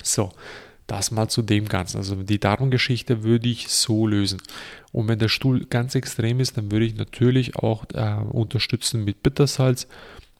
So, 0.01 0.31
Das 0.87 1.11
mal 1.11 1.29
zu 1.29 1.41
dem 1.41 1.67
Ganzen. 1.67 1.97
Also 1.97 2.15
die 2.15 2.39
Darmgeschichte 2.39 3.23
würde 3.23 3.47
ich 3.47 3.69
so 3.69 4.05
lösen. 4.05 4.41
Und 4.91 5.07
wenn 5.07 5.19
der 5.19 5.29
Stuhl 5.29 5.65
ganz 5.65 5.95
extrem 5.95 6.39
ist, 6.39 6.57
dann 6.57 6.71
würde 6.71 6.85
ich 6.85 6.95
natürlich 6.95 7.55
auch 7.55 7.85
äh, 7.93 8.15
unterstützen 8.29 9.03
mit 9.03 9.23
Bittersalz. 9.23 9.87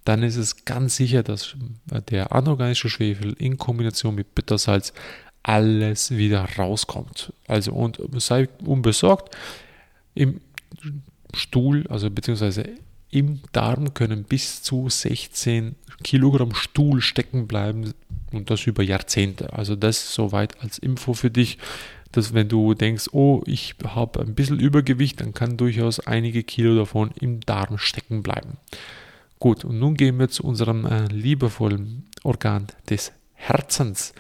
Dann 0.06 0.22
ist 0.22 0.36
es 0.36 0.66
ganz 0.66 0.98
sicher, 0.98 1.24
dass 1.24 1.56
der 2.10 2.34
anorganische 2.34 2.90
Schwefel 2.90 3.34
in 3.40 3.58
Kombination 3.58 4.16
mit 4.16 4.36
Bittersalz 4.36 4.94
alles 5.44 6.12
wieder 6.12 6.48
rauskommt. 6.58 7.34
Also 7.48 7.74
und 7.74 8.00
sei 8.22 8.50
unbesorgt, 8.66 9.36
im 10.14 10.42
Stuhl, 11.34 11.86
also 11.88 12.10
beziehungsweise 12.10 12.70
im 13.10 13.42
Darm 13.52 13.94
können 13.94 14.24
bis 14.24 14.62
zu 14.64 14.90
16 14.90 15.76
Kilogramm 16.04 16.54
Stuhl 16.56 17.02
stecken 17.02 17.48
bleiben 17.48 17.94
und 18.34 18.50
das 18.50 18.66
über 18.66 18.84
Jahrzehnte. 18.84 19.54
Also 19.54 19.76
das 19.76 20.14
soweit 20.14 20.62
als 20.62 20.78
Info 20.78 21.14
für 21.14 21.32
dich, 21.32 21.58
dass 22.12 22.34
wenn 22.34 22.48
du 22.48 22.74
denkst, 22.74 23.10
oh, 23.12 23.42
ich 23.46 23.76
habe 23.84 24.22
ein 24.22 24.36
bisschen 24.36 24.60
Übergewicht, 24.60 25.20
dann 25.20 25.34
kann 25.34 25.58
durchaus 25.58 26.00
einige 26.00 26.44
Kilo 26.44 26.76
davon 26.76 27.12
im 27.20 27.42
Darm 27.42 27.78
stecken 27.78 28.24
bleiben. 28.24 28.58
Gut, 29.40 29.66
und 29.66 29.80
nun 29.80 29.96
gehen 29.96 30.20
wir 30.20 30.30
zu 30.30 30.44
unserem 30.44 30.86
äh, 30.86 31.08
liebevollen 31.08 32.06
Organ 32.24 32.68
des 32.90 33.12
Herzens. 33.34 34.14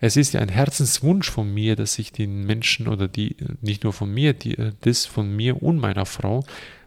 Es 0.00 0.16
ist 0.16 0.34
ja 0.34 0.40
ein 0.40 0.48
Herzenswunsch 0.48 1.30
von 1.30 1.52
mir, 1.52 1.74
dass 1.74 1.98
ich 1.98 2.12
den 2.12 2.44
Menschen 2.44 2.86
oder 2.86 3.08
die, 3.08 3.36
nicht 3.62 3.84
nur 3.84 3.92
von 3.92 4.12
mir, 4.12 4.32
die, 4.34 4.58
äh, 4.58 4.72
das 4.82 5.06
von 5.06 5.34
mir 5.34 5.62
und 5.62 5.78
meiner 5.78 6.06
Frau, 6.06 6.44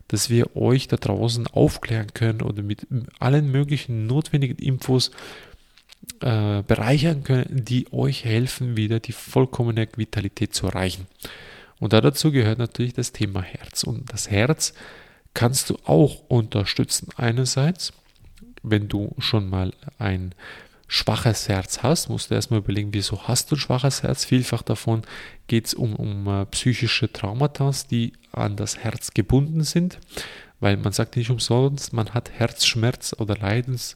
dass 0.09 0.29
wir 0.29 0.55
euch 0.55 0.89
da 0.89 0.97
draußen 0.97 1.47
aufklären 1.47 2.13
können 2.13 2.41
oder 2.41 2.61
mit 2.61 2.85
allen 3.19 3.49
möglichen 3.49 4.07
notwendigen 4.07 4.57
Infos 4.57 5.11
äh, 6.21 6.63
bereichern 6.63 7.23
können, 7.23 7.65
die 7.65 7.91
euch 7.91 8.25
helfen, 8.25 8.77
wieder 8.77 8.99
die 8.99 9.11
vollkommene 9.11 9.87
Vitalität 9.95 10.53
zu 10.53 10.67
erreichen. 10.67 11.07
Und 11.79 11.93
dazu 11.93 12.31
gehört 12.31 12.59
natürlich 12.59 12.93
das 12.93 13.11
Thema 13.11 13.41
Herz. 13.41 13.83
Und 13.83 14.13
das 14.13 14.29
Herz 14.29 14.73
kannst 15.33 15.69
du 15.69 15.77
auch 15.85 16.23
unterstützen. 16.27 17.09
Einerseits, 17.17 17.93
wenn 18.61 18.87
du 18.87 19.15
schon 19.17 19.49
mal 19.49 19.73
ein 19.97 20.35
schwaches 20.87 21.47
Herz 21.47 21.83
hast, 21.83 22.09
musst 22.09 22.29
du 22.29 22.35
erstmal 22.35 22.59
überlegen, 22.59 22.93
wieso 22.93 23.27
hast 23.27 23.49
du 23.49 23.55
ein 23.55 23.59
schwaches 23.59 24.03
Herz. 24.03 24.25
Vielfach 24.25 24.61
davon 24.61 25.03
geht 25.47 25.67
es 25.67 25.73
um, 25.73 25.95
um 25.95 26.27
uh, 26.27 26.45
psychische 26.45 27.11
Traumata, 27.11 27.71
die 27.89 28.13
an 28.31 28.57
das 28.57 28.77
Herz 28.77 29.13
gebunden 29.13 29.63
sind, 29.63 29.99
weil 30.59 30.77
man 30.77 30.91
sagt 30.91 31.15
nicht 31.15 31.29
umsonst, 31.29 31.93
man 31.93 32.13
hat 32.13 32.29
Herzschmerz 32.31 33.15
oder 33.17 33.37
Leidens, 33.37 33.95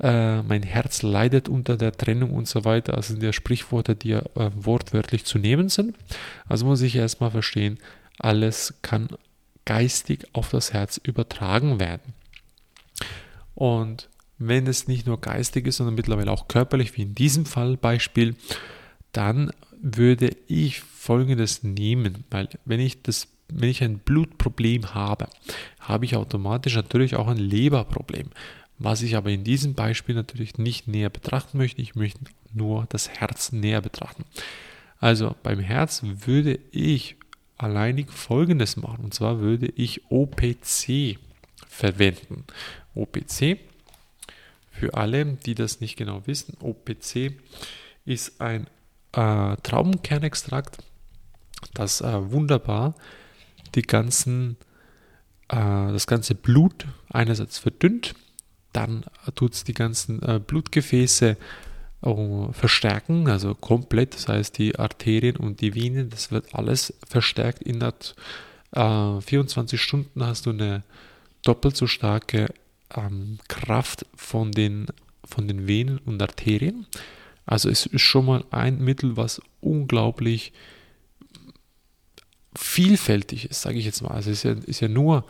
äh, 0.00 0.42
mein 0.42 0.62
Herz 0.62 1.02
leidet 1.02 1.48
unter 1.48 1.76
der 1.76 1.92
Trennung 1.92 2.32
und 2.32 2.48
so 2.48 2.64
weiter. 2.64 2.94
Also 2.94 3.14
sind 3.14 3.22
ja 3.22 3.32
Sprichworte, 3.32 3.96
die 3.96 4.10
ja 4.10 4.20
äh, 4.34 4.50
wortwörtlich 4.54 5.24
zu 5.24 5.38
nehmen 5.38 5.68
sind. 5.68 5.96
Also 6.48 6.66
muss 6.66 6.82
ich 6.82 6.96
erstmal 6.96 7.30
verstehen, 7.30 7.78
alles 8.18 8.74
kann 8.82 9.08
geistig 9.64 10.26
auf 10.32 10.50
das 10.50 10.72
Herz 10.72 10.98
übertragen 11.02 11.80
werden. 11.80 12.14
Und 13.54 14.08
wenn 14.38 14.66
es 14.66 14.86
nicht 14.86 15.06
nur 15.06 15.20
geistig 15.20 15.66
ist, 15.66 15.78
sondern 15.78 15.94
mittlerweile 15.94 16.30
auch 16.30 16.46
körperlich, 16.46 16.96
wie 16.96 17.02
in 17.02 17.14
diesem 17.14 17.46
Fall 17.46 17.76
Beispiel, 17.76 18.36
dann 19.12 19.50
würde 19.80 20.30
ich 20.46 20.80
folgendes 20.80 21.62
nehmen, 21.62 22.24
weil 22.30 22.48
wenn 22.64 22.80
ich 22.80 23.02
das 23.02 23.28
wenn 23.48 23.68
ich 23.68 23.82
ein 23.82 23.98
Blutproblem 23.98 24.94
habe, 24.94 25.28
habe 25.78 26.04
ich 26.04 26.16
automatisch 26.16 26.74
natürlich 26.74 27.14
auch 27.14 27.28
ein 27.28 27.36
Leberproblem. 27.36 28.30
Was 28.78 29.02
ich 29.02 29.16
aber 29.16 29.30
in 29.30 29.44
diesem 29.44 29.74
Beispiel 29.74 30.14
natürlich 30.14 30.58
nicht 30.58 30.86
näher 30.86 31.10
betrachten 31.10 31.58
möchte, 31.58 31.80
ich 31.80 31.94
möchte 31.94 32.20
nur 32.52 32.86
das 32.88 33.08
Herz 33.08 33.52
näher 33.52 33.80
betrachten. 33.80 34.24
Also 34.98 35.34
beim 35.42 35.60
Herz 35.60 36.02
würde 36.04 36.58
ich 36.70 37.16
alleinig 37.58 38.10
Folgendes 38.10 38.76
machen, 38.76 39.04
und 39.04 39.14
zwar 39.14 39.40
würde 39.40 39.66
ich 39.66 40.10
OPC 40.10 41.18
verwenden. 41.66 42.44
OPC 42.94 43.58
für 44.70 44.94
alle, 44.94 45.24
die 45.24 45.54
das 45.54 45.80
nicht 45.80 45.96
genau 45.96 46.26
wissen, 46.26 46.56
OPC 46.60 47.34
ist 48.04 48.40
ein 48.40 48.66
äh, 49.12 49.56
Traubenkernextrakt, 49.62 50.78
das 51.72 52.02
äh, 52.02 52.30
wunderbar 52.30 52.94
die 53.74 53.82
ganzen, 53.82 54.56
äh, 55.48 55.56
das 55.56 56.06
ganze 56.06 56.34
Blut 56.34 56.86
einerseits 57.08 57.58
verdünnt, 57.58 58.14
dann 58.76 59.04
tut 59.34 59.54
es 59.54 59.64
die 59.64 59.74
ganzen 59.74 60.22
äh, 60.22 60.38
Blutgefäße 60.38 61.36
äh, 62.02 62.52
verstärken, 62.52 63.28
also 63.28 63.54
komplett, 63.54 64.14
das 64.14 64.28
heißt 64.28 64.58
die 64.58 64.78
Arterien 64.78 65.36
und 65.36 65.60
die 65.60 65.74
Venen, 65.74 66.10
das 66.10 66.30
wird 66.30 66.54
alles 66.54 66.94
verstärkt. 67.08 67.62
In 67.62 67.82
24 68.72 69.80
Stunden 69.80 70.22
hast 70.22 70.44
du 70.44 70.50
eine 70.50 70.82
doppelt 71.42 71.76
so 71.76 71.86
starke 71.86 72.52
ähm, 72.94 73.38
Kraft 73.48 74.04
von 74.14 74.52
den, 74.52 74.88
von 75.24 75.48
den 75.48 75.66
Venen 75.66 75.98
und 75.98 76.20
Arterien. 76.20 76.86
Also 77.46 77.70
es 77.70 77.86
ist 77.86 78.02
schon 78.02 78.26
mal 78.26 78.44
ein 78.50 78.78
Mittel, 78.78 79.16
was 79.16 79.40
unglaublich 79.60 80.52
vielfältig 82.54 83.50
ist, 83.50 83.62
sage 83.62 83.78
ich 83.78 83.86
jetzt 83.86 84.02
mal. 84.02 84.10
Also 84.10 84.30
es 84.30 84.38
ist 84.38 84.44
ja, 84.44 84.52
ist 84.66 84.80
ja 84.80 84.88
nur 84.88 85.24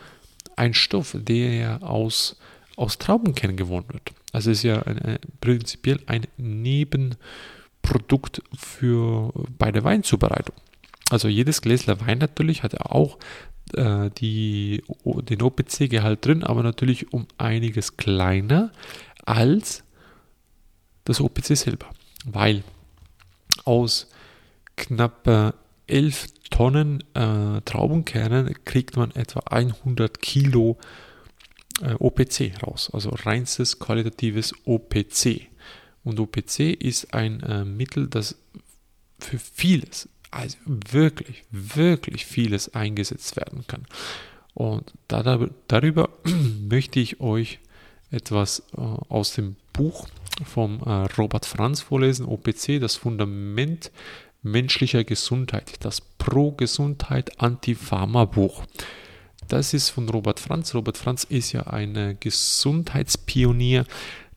ein 0.57 0.73
Stoff, 0.73 1.15
der 1.17 1.83
aus, 1.83 2.37
aus 2.77 2.97
Traubenkernen 2.99 3.57
gewonnen 3.57 3.87
wird. 3.89 4.13
Also 4.31 4.51
ist 4.51 4.63
ja 4.63 4.81
ein, 4.83 5.19
prinzipiell 5.41 5.99
ein 6.05 6.27
Nebenprodukt 6.37 8.41
für, 8.55 9.33
bei 9.57 9.73
der 9.73 9.83
Weinzubereitung. 9.83 10.55
Also 11.09 11.27
jedes 11.27 11.61
Gläsler 11.61 11.99
Wein 12.05 12.19
natürlich 12.19 12.63
hat 12.63 12.71
ja 12.73 12.81
auch 12.81 13.17
äh, 13.73 14.11
die, 14.11 14.83
den 15.03 15.41
OPC-Gehalt 15.41 16.25
drin, 16.25 16.43
aber 16.43 16.63
natürlich 16.63 17.11
um 17.11 17.27
einiges 17.37 17.97
kleiner 17.97 18.71
als 19.25 19.83
das 21.03 21.19
OPC 21.19 21.57
selber, 21.57 21.87
weil 22.25 22.63
aus 23.65 24.07
knapp 24.75 25.55
11 25.87 26.27
Tonnen 26.51 27.03
äh, 27.13 27.61
Traubenkernen 27.61 28.53
kriegt 28.65 28.97
man 28.97 29.11
etwa 29.11 29.39
100 29.49 30.21
Kilo 30.21 30.77
äh, 30.79 31.06
OPC 31.81 32.53
raus, 32.63 32.89
also 32.93 33.09
reinstes 33.09 33.79
qualitatives 33.79 34.53
OPC. 34.65 35.47
Und 36.03 36.19
OPC 36.19 36.59
ist 36.59 37.13
ein 37.13 37.41
äh, 37.43 37.65
Mittel, 37.65 38.07
das 38.07 38.35
für 39.19 39.39
vieles, 39.39 40.09
also 40.31 40.57
wirklich, 40.65 41.43
wirklich 41.51 42.25
vieles 42.25 42.73
eingesetzt 42.73 43.35
werden 43.35 43.65
kann. 43.67 43.85
Und 44.53 44.91
da, 45.07 45.49
darüber 45.67 46.09
möchte 46.67 46.99
ich 46.99 47.19
euch 47.19 47.59
etwas 48.09 48.63
äh, 48.75 48.81
aus 48.81 49.33
dem 49.33 49.55
Buch 49.73 50.07
vom 50.43 50.81
äh, 50.85 50.89
Robert 51.17 51.45
Franz 51.45 51.81
vorlesen, 51.81 52.25
OPC, 52.25 52.79
das 52.79 52.95
Fundament 52.95 53.91
menschlicher 54.41 55.03
Gesundheit, 55.03 55.73
das 55.81 56.01
Pro-Gesundheit 56.01 57.39
Anti-Pharma-Buch. 57.41 58.63
Das 59.47 59.73
ist 59.73 59.89
von 59.89 60.09
Robert 60.09 60.39
Franz. 60.39 60.75
Robert 60.75 60.97
Franz 60.97 61.23
ist 61.23 61.51
ja 61.51 61.67
ein 61.67 62.17
Gesundheitspionier, 62.19 63.85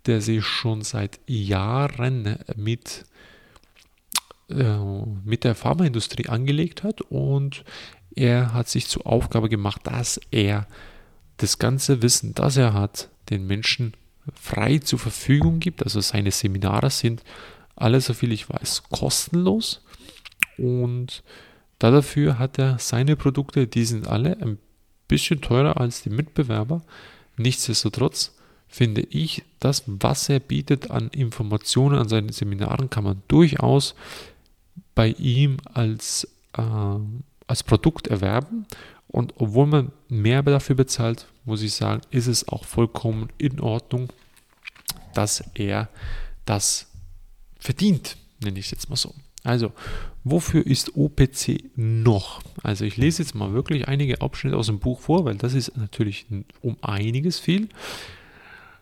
der 0.07 0.21
sich 0.21 0.45
schon 0.45 0.83
seit 0.83 1.21
Jahren 1.27 2.39
mit 2.57 3.05
äh, 4.51 4.79
mit 5.25 5.45
der 5.45 5.55
Pharmaindustrie 5.55 6.29
angelegt 6.29 6.83
hat 6.83 7.03
und 7.03 7.65
er 8.17 8.53
hat 8.53 8.69
sich 8.69 8.89
zur 8.89 9.07
Aufgabe 9.07 9.49
gemacht, 9.49 9.83
dass 9.85 10.21
er 10.31 10.67
das 11.37 11.59
ganze 11.59 12.03
Wissen, 12.03 12.35
das 12.35 12.57
er 12.57 12.75
hat, 12.75 13.09
den 13.31 13.47
Menschen 13.47 13.95
frei 14.35 14.79
zur 14.79 14.99
Verfügung 14.99 15.61
gibt. 15.61 15.83
Also 15.85 16.01
seine 16.01 16.33
Seminare 16.33 16.91
sind 16.91 17.23
alle, 17.77 18.01
so 18.01 18.13
viel 18.13 18.33
ich 18.33 18.49
weiß, 18.51 18.83
kostenlos 18.91 19.83
und 20.59 21.23
dafür 21.79 22.39
hat 22.39 22.59
er 22.59 22.79
seine 22.79 23.17
Produkte, 23.17 23.67
die 23.67 23.85
sind 23.85 24.09
alle 24.09 24.37
ein 24.41 24.59
bisschen 25.11 25.41
teurer 25.41 25.79
als 25.79 26.03
die 26.03 26.11
Mitbewerber. 26.11 26.83
Nichtsdestotrotz 27.37 28.33
finde 28.69 29.03
ich, 29.03 29.43
das, 29.59 29.83
was 29.87 30.29
er 30.29 30.39
bietet 30.41 30.91
an 30.91 31.09
Informationen 31.09 31.99
an 31.99 32.09
seinen 32.09 32.31
Seminaren, 32.31 32.89
kann 32.89 33.05
man 33.05 33.23
durchaus 33.29 33.95
bei 34.95 35.09
ihm 35.09 35.57
als, 35.75 36.29
äh, 36.57 36.63
als 37.47 37.63
Produkt 37.65 38.07
erwerben. 38.07 38.67
Und 39.09 39.35
obwohl 39.39 39.67
man 39.67 39.93
mehr 40.09 40.43
dafür 40.43 40.77
bezahlt, 40.77 41.27
muss 41.45 41.63
ich 41.63 41.75
sagen, 41.75 42.03
ist 42.11 42.29
es 42.29 42.47
auch 42.47 42.65
vollkommen 42.65 43.29
in 43.39 43.61
Ordnung, 43.61 44.09
dass 45.15 45.43
er 45.55 45.89
das 46.45 46.87
verdient, 47.59 48.17
nenne 48.41 48.61
ich 48.61 48.67
es 48.67 48.71
jetzt 48.71 48.89
mal 48.89 48.97
so. 48.97 49.13
Also, 49.43 49.73
wofür 50.25 50.67
ist 50.67 50.97
OPC 50.97 51.71
noch? 51.77 52.43
Also, 52.63 52.85
ich 52.85 52.97
lese 52.97 53.23
jetzt 53.23 53.35
mal 53.35 53.53
wirklich 53.53 53.89
einige 53.89 54.21
Abschnitte 54.21 54.57
aus 54.57 54.67
dem 54.67 54.79
Buch 54.79 55.01
vor, 55.01 55.25
weil 55.25 55.37
das 55.37 55.55
ist 55.55 55.77
natürlich 55.77 56.27
um 56.61 56.77
einiges 56.83 57.39
viel. 57.39 57.69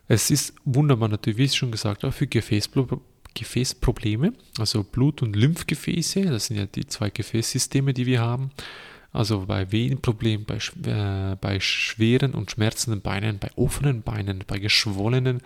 Es 0.07 0.31
ist 0.31 0.55
wunderbar 0.65 1.07
natürlich, 1.07 1.37
wie 1.37 1.43
ich 1.43 1.55
schon 1.55 1.71
gesagt 1.71 2.03
habe, 2.03 2.11
für 2.11 2.27
Gefäßprobleme 2.27 3.01
Gefäßprobleme, 3.35 4.33
also 4.57 4.83
Blut- 4.83 5.21
und 5.21 5.35
Lymphgefäße, 5.35 6.23
das 6.23 6.47
sind 6.47 6.57
ja 6.57 6.65
die 6.65 6.87
zwei 6.87 7.09
Gefäßsysteme, 7.09 7.93
die 7.93 8.05
wir 8.05 8.21
haben. 8.21 8.51
Also 9.11 9.45
bei 9.47 9.71
Venenproblemen, 9.71 10.45
bei, 10.45 10.57
äh, 10.85 11.35
bei 11.35 11.59
schweren 11.59 12.33
und 12.33 12.51
schmerzenden 12.51 13.01
Beinen, 13.01 13.39
bei 13.39 13.49
offenen 13.55 14.03
Beinen, 14.03 14.43
bei 14.45 14.59
geschwollenen 14.59 15.41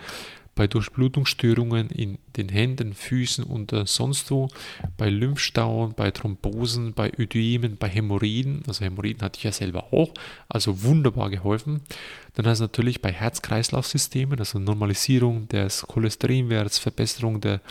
bei 0.56 0.68
Durchblutungsstörungen 0.68 1.90
in 1.90 2.20
den 2.38 2.50
Händen, 2.50 2.94
Füßen 2.94 3.44
und 3.44 3.74
äh, 3.74 3.86
sonst 3.86 4.30
wo, 4.30 4.50
bei 4.98 5.10
Lymphstauen, 5.10 5.94
bei 5.96 6.12
Thrombosen, 6.12 6.94
bei 6.94 7.12
Ödemen, 7.18 7.78
bei 7.78 7.88
Hämorrhoiden, 7.90 8.64
also 8.68 8.86
Hämorrhoiden 8.86 9.22
hatte 9.22 9.38
ich 9.38 9.44
ja 9.44 9.52
selber 9.52 9.94
auch, 9.94 10.14
also 10.50 10.84
wunderbar 10.84 11.30
geholfen. 11.30 11.82
Dann 12.36 12.48
heißt 12.48 12.62
natürlich 12.62 13.02
bei 13.02 13.12
Herz-Kreislauf-Systemen, 13.12 14.40
also 14.40 14.60
Normalisierung 14.60 15.48
des 15.50 15.84
Cholesterinwerts, 15.84 16.80
Verbesserung 16.80 17.42
der 17.42 17.62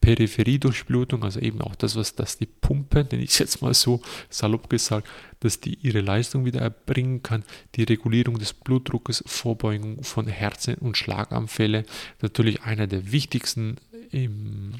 Peripheriedurchblutung, 0.00 1.24
also 1.24 1.40
eben 1.40 1.60
auch 1.60 1.74
das, 1.74 1.94
was 1.96 2.14
das 2.14 2.38
die 2.38 2.46
Pumpe, 2.46 3.06
nenne 3.10 3.22
ich 3.22 3.38
jetzt 3.38 3.60
mal 3.60 3.74
so 3.74 4.00
salopp 4.30 4.70
gesagt, 4.70 5.06
dass 5.40 5.60
die 5.60 5.74
ihre 5.82 6.00
Leistung 6.00 6.44
wieder 6.44 6.60
erbringen 6.60 7.22
kann, 7.22 7.44
die 7.74 7.82
Regulierung 7.82 8.38
des 8.38 8.52
Blutdruckes, 8.52 9.22
Vorbeugung 9.26 10.02
von 10.02 10.26
Herzen- 10.26 10.76
und 10.76 10.96
Schlaganfälle, 10.96 11.84
natürlich 12.22 12.62
einer 12.62 12.86
der 12.86 13.12
wichtigsten 13.12 13.76
im, 14.10 14.74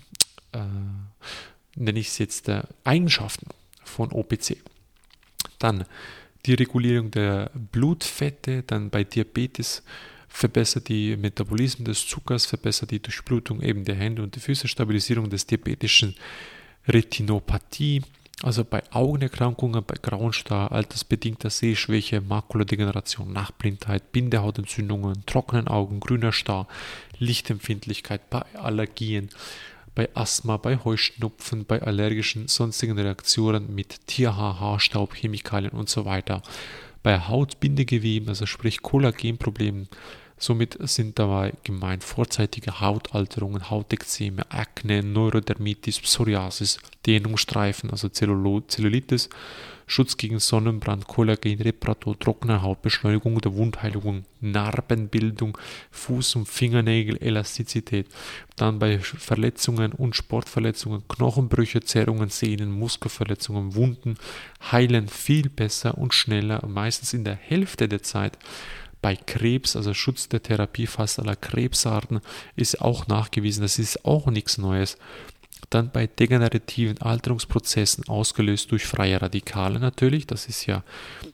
äh, 0.53 0.61
nenne 1.77 2.01
ich 2.01 2.09
es 2.09 2.19
jetzt, 2.19 2.49
äh, 2.49 2.63
Eigenschaften 2.85 3.49
von 3.85 4.13
OPC. 4.13 4.57
Dann 5.59 5.85
die 6.47 6.55
Regulierung 6.55 7.11
der 7.11 7.51
Blutfette, 7.55 8.63
dann 8.63 8.91
bei 8.91 9.05
Diabetes 9.05 9.83
verbessert 10.31 10.89
die 10.89 11.17
Metabolismus 11.17 11.85
des 11.85 12.07
Zuckers, 12.07 12.47
verbessert 12.47 12.93
die 12.93 13.03
Durchblutung 13.03 13.61
eben 13.61 13.85
der 13.85 13.97
Hände 13.97 14.23
und 14.23 14.35
die 14.35 14.41
Füße, 14.41 14.69
Stabilisierung 14.69 15.29
des 15.29 15.47
diabetischen 15.47 16.15
Retinopathie, 16.89 18.03
also 18.43 18.65
bei 18.65 18.83
Augenerkrankungen, 18.91 19.85
bei 19.85 19.97
Grauenstar, 20.01 20.73
altersbedingter 20.73 21.51
Sehschwäche, 21.51 22.23
Makuladegeneration, 22.23 23.31
Nachblindheit, 23.33 24.13
Bindehautentzündungen, 24.13 25.25
trockenen 25.27 25.69
Augen, 25.69 26.01
grüner 26.01 26.33
Star, 26.33 26.67
Lichtempfindlichkeit, 27.19 28.31
bei 28.31 28.43
Allergien, 28.55 29.29
bei 29.95 30.09
Asthma, 30.15 30.57
bei 30.57 30.79
Heuschnupfen, 30.79 31.67
bei 31.67 31.83
allergischen 31.83 32.49
sonstigen 32.49 32.99
Reaktionen 32.99 33.75
mit 33.75 34.07
Tierhaar, 34.07 34.59
Haarstaub, 34.59 35.15
Chemikalien 35.15 35.73
und 35.73 35.91
so 35.91 36.07
weiter. 36.07 36.43
Bei 37.03 37.19
Hautbindegeweben, 37.19 38.29
also 38.31 38.47
sprich 38.47 38.81
Kollagenproblemen, 38.81 39.89
Somit 40.43 40.79
sind 40.89 41.19
dabei 41.19 41.53
gemeint 41.65 42.03
vorzeitige 42.03 42.81
Hautalterungen, 42.81 43.69
Hautekzeme, 43.69 44.51
Akne, 44.51 45.03
Neurodermitis, 45.03 46.01
Psoriasis, 46.01 46.79
Dehnungsstreifen, 47.07 47.91
also 47.91 48.09
Zellulitis, 48.09 49.29
Schutz 49.87 50.17
gegen 50.17 50.39
Sonnenbrand, 50.39 51.07
Kollagen, 51.09 51.61
Reparatur, 51.61 52.19
trockene 52.19 52.63
Haut, 52.63 52.81
Beschleunigung 52.81 53.39
der 53.43 53.55
Wundheilung, 53.55 54.25
Narbenbildung, 54.41 55.59
Fuß- 55.93 56.39
und 56.39 56.49
Fingernägel, 56.49 57.19
Elastizität. 57.21 58.07
Dann 58.57 58.79
bei 58.79 58.99
Verletzungen 58.99 59.93
und 59.93 60.17
Sportverletzungen, 60.17 61.07
Knochenbrüche, 61.07 61.83
Zerrungen, 61.83 62.31
Sehnen, 62.31 62.71
Muskelverletzungen, 62.71 63.75
Wunden 63.75 64.15
heilen 64.73 65.09
viel 65.09 65.51
besser 65.51 65.99
und 65.99 66.15
schneller, 66.15 66.65
meistens 66.67 67.13
in 67.13 67.25
der 67.25 67.35
Hälfte 67.35 67.89
der 67.89 68.03
Zeit 68.03 68.39
bei 69.03 69.17
Krebs, 69.17 69.77
also 69.77 69.95
Schutz 69.95 70.29
der 70.29 70.43
Therapie 70.43 70.87
fast 70.87 71.19
aller 71.19 71.37
Krebsarten, 71.37 72.21
ist 72.57 72.81
auch 72.81 73.07
nachgewiesen. 73.07 73.63
Das 73.63 73.79
ist 73.79 74.05
auch 74.05 74.27
nichts 74.27 74.59
Neues. 74.59 74.99
Dann 75.69 75.91
bei 75.91 76.07
degenerativen 76.07 77.01
Alterungsprozessen 77.03 78.09
ausgelöst 78.09 78.73
durch 78.73 78.87
freie 78.87 79.21
Radikale 79.21 79.79
natürlich, 79.79 80.27
das 80.27 80.47
ist 80.47 80.67
ja 80.67 80.83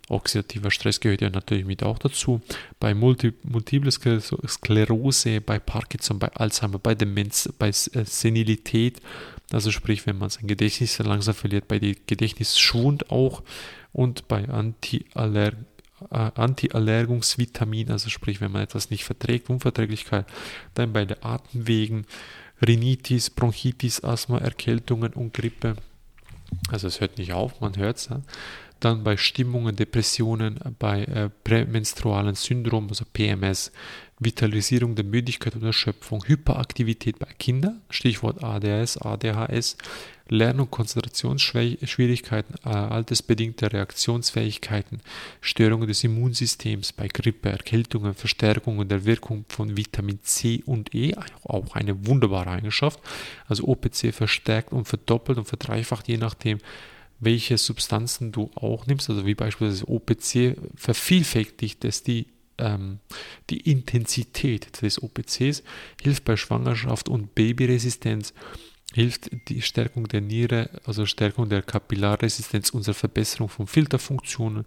oxidativer 0.09 0.71
Stress 0.71 0.99
gehört 0.99 1.21
ja 1.21 1.31
natürlich 1.31 1.65
mit 1.65 1.85
auch 1.85 1.99
dazu. 1.99 2.41
Bei 2.81 2.93
Multi 2.93 3.33
Multiple 3.45 3.91
Sklerose, 3.91 5.41
bei 5.41 5.59
Parkinson, 5.59 6.19
bei 6.19 6.29
Alzheimer, 6.35 6.79
bei 6.79 6.95
Demenz, 6.95 7.49
bei 7.59 7.69
äh, 7.69 7.73
Senilität, 8.05 9.01
also 9.53 9.71
sprich, 9.71 10.07
wenn 10.07 10.19
man 10.19 10.31
sein 10.31 10.49
Gedächtnis 10.49 10.99
langsam 10.99 11.35
verliert, 11.35 11.69
bei 11.69 11.79
Gedächtnisschwund 11.79 13.11
auch 13.11 13.43
und 13.93 14.27
bei 14.27 14.49
Antiallergien 14.49 15.67
Antiallergungsvitamin, 16.11 17.91
also 17.91 18.11
sprich, 18.11 18.41
wenn 18.41 18.53
man 18.53 18.63
etwas 18.63 18.91
nicht 18.91 19.05
verträgt, 19.05 19.49
Unverträglichkeit, 19.51 20.27
dann 20.75 20.93
bei 20.93 21.05
den 21.05 21.23
Atemwegen, 21.23 22.07
Rhinitis, 22.67 23.31
Bronchitis, 23.31 24.03
Asthma, 24.05 24.39
Erkältungen 24.39 25.13
und 25.13 25.35
Grippe. 25.35 25.77
Also 26.71 26.87
es 26.87 27.01
hört 27.01 27.19
nicht 27.19 27.33
auf, 27.33 27.61
man 27.61 27.77
hört 27.77 27.97
es. 27.97 28.09
Ja. 28.09 28.23
Dann 28.81 29.05
bei 29.05 29.17
Stimmungen, 29.17 29.75
Depressionen, 29.77 30.59
bei 30.79 31.05
äh, 31.05 31.31
prämenstrualen 31.45 32.35
Syndrom, 32.35 32.89
also 32.89 33.05
PMS, 33.11 33.73
Vitalisierung 34.19 34.95
der 34.95 35.05
Müdigkeit 35.05 35.55
und 35.57 35.63
Erschöpfung, 35.63 36.25
Hyperaktivität 36.27 37.19
bei 37.19 37.29
Kindern, 37.39 37.83
Stichwort 37.91 38.43
ADS, 38.43 38.97
ADHS, 38.99 39.77
Lern- 40.29 40.59
und 40.59 40.71
Konzentrationsschwierigkeiten, 40.71 42.57
äh, 42.65 42.69
altersbedingte 42.69 43.73
Reaktionsfähigkeiten, 43.73 45.01
Störungen 45.41 45.87
des 45.87 46.03
Immunsystems 46.03 46.93
bei 46.93 47.09
Grippe, 47.09 47.51
Erkältungen, 47.51 48.15
Verstärkungen 48.15 48.89
der 48.89 49.05
Wirkung 49.05 49.45
von 49.49 49.77
Vitamin 49.77 50.21
C 50.23 50.63
und 50.67 50.95
E, 50.95 51.15
auch 51.45 51.77
eine 51.77 52.07
wunderbare 52.07 52.51
Eigenschaft. 52.51 53.01
Also 53.47 53.69
OPC 53.69 54.13
verstärkt 54.13 54.73
und 54.73 54.87
verdoppelt 54.87 55.39
und 55.39 55.47
verdreifacht, 55.47 56.09
je 56.09 56.17
nachdem, 56.17 56.59
welche 57.19 57.59
Substanzen 57.59 58.33
du 58.33 58.51
auch 58.55 58.87
nimmst, 58.87 59.09
also 59.09 59.25
wie 59.27 59.35
beispielsweise 59.35 59.89
OPC 59.89 60.57
vervielfältigt 60.75 61.85
es 61.85 62.03
die 62.03 62.27
ähm, 62.59 63.01
die 63.51 63.71
Intensität 63.71 64.81
des 64.83 65.03
OPCs, 65.03 65.63
hilft 66.03 66.25
bei 66.25 66.37
Schwangerschaft 66.37 67.09
und 67.09 67.35
Babyresistenz, 67.35 68.33
hilft 68.95 69.31
die 69.49 69.63
Stärkung 69.63 70.09
der 70.09 70.21
Niere, 70.21 70.71
also 70.85 71.07
Stärkung 71.07 71.49
der 71.49 71.63
Kapillarresistenz, 71.63 72.71
unsere 72.71 72.95
Verbesserung 72.95 73.49
von 73.49 73.67
Filterfunktionen, 73.67 74.65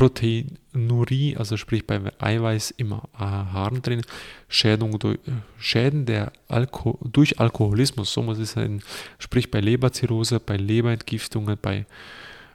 Proteinurie, 0.00 1.36
also 1.36 1.58
sprich 1.58 1.86
beim 1.86 2.10
Eiweiß 2.18 2.70
immer 2.78 3.02
Haaren 3.12 3.82
drin, 3.82 4.00
Schädung 4.48 4.98
durch, 4.98 5.18
Schäden 5.58 6.06
der 6.06 6.32
Alko 6.48 6.98
durch 7.04 7.38
Alkoholismus, 7.38 8.10
so 8.10 8.22
muss 8.22 8.38
es 8.38 8.52
sein, 8.52 8.82
sprich 9.18 9.50
bei 9.50 9.60
Leberzirrhose, 9.60 10.40
bei 10.40 10.56
Leberentgiftungen, 10.56 11.58
bei 11.60 11.84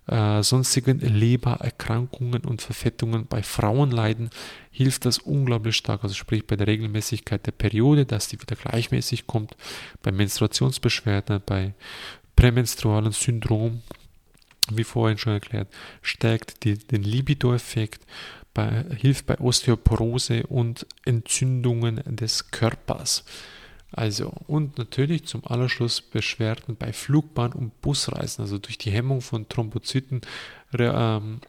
äh, 0.08 0.42
sonstigen 0.42 1.00
Lebererkrankungen 1.02 2.46
und 2.46 2.64
Verfettungen 2.64 3.28
bei 3.28 3.44
Frauen 3.44 3.92
leiden, 3.92 4.32
hilft 4.72 5.06
das 5.06 5.20
unglaublich 5.20 5.76
stark. 5.76 6.02
Also 6.02 6.16
sprich 6.16 6.48
bei 6.48 6.56
der 6.56 6.66
Regelmäßigkeit 6.66 7.46
der 7.46 7.52
Periode, 7.52 8.08
dass 8.08 8.28
die 8.28 8.42
wieder 8.42 8.56
gleichmäßig 8.56 9.28
kommt, 9.28 9.56
bei 10.02 10.12
Menstruationsbeschwerden, 10.12 11.44
bei 11.46 11.76
prämenstrualen 12.36 13.12
Syndrom, 13.12 13.84
wie 14.72 14.84
vorhin 14.84 15.18
schon 15.18 15.34
erklärt, 15.34 15.68
stärkt 16.02 16.64
die, 16.64 16.78
den 16.78 17.04
Libido-Effekt, 17.04 18.06
hilft 18.98 19.26
bei 19.26 19.38
Osteoporose 19.40 20.48
und 20.48 20.88
Entzündungen 21.04 22.02
des 22.06 22.52
Körpers. 22.52 23.26
Also, 23.92 24.34
und 24.48 24.78
natürlich 24.78 25.26
zum 25.26 25.46
Allerschluss 25.46 26.02
Beschwerden 26.02 26.76
bei 26.76 26.92
Flugbahn- 26.92 27.54
und 27.54 27.80
Busreisen, 27.82 28.42
also 28.42 28.58
durch 28.58 28.78
die 28.78 28.92
Hemmung 28.92 29.22
von 29.22 29.48
Thrombozyten, 29.48 30.22
ähm, 30.78 31.40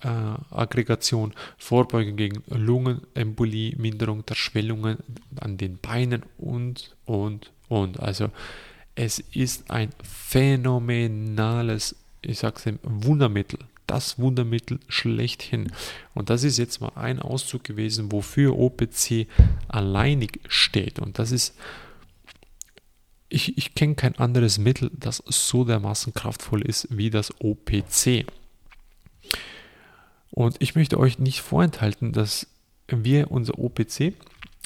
äh, 0.00 0.08
Aggregation, 0.08 1.34
Vorbeugung 1.56 2.16
gegen 2.16 2.42
Lungenembolie, 2.48 3.76
Minderung 3.76 4.24
der 4.26 4.34
Schwellungen 4.34 4.98
an 5.40 5.56
den 5.56 5.78
Beinen 5.78 6.22
und, 6.36 6.96
und, 7.04 7.52
und. 7.68 8.00
Also, 8.00 8.30
es 8.94 9.20
ist 9.20 9.70
ein 9.70 9.90
phänomenales, 10.02 11.94
ich 12.22 12.38
sag's 12.38 12.66
ihm, 12.66 12.78
Wundermittel 12.82 13.60
das 13.88 14.18
Wundermittel 14.18 14.78
schlechthin. 14.88 15.72
Und 16.14 16.30
das 16.30 16.44
ist 16.44 16.58
jetzt 16.58 16.80
mal 16.80 16.92
ein 16.94 17.18
Auszug 17.18 17.64
gewesen, 17.64 18.12
wofür 18.12 18.56
OPC 18.56 19.26
alleinig 19.66 20.40
steht. 20.46 21.00
Und 21.00 21.18
das 21.18 21.32
ist, 21.32 21.56
ich, 23.28 23.58
ich 23.58 23.74
kenne 23.74 23.96
kein 23.96 24.16
anderes 24.18 24.58
Mittel, 24.58 24.90
das 24.94 25.22
so 25.26 25.64
dermaßen 25.64 26.14
kraftvoll 26.14 26.62
ist 26.62 26.86
wie 26.90 27.10
das 27.10 27.32
OPC. 27.40 28.26
Und 30.30 30.56
ich 30.60 30.74
möchte 30.76 30.98
euch 30.98 31.18
nicht 31.18 31.40
vorenthalten, 31.40 32.12
dass 32.12 32.46
wir 32.86 33.30
unser 33.30 33.58
OPC, 33.58 34.12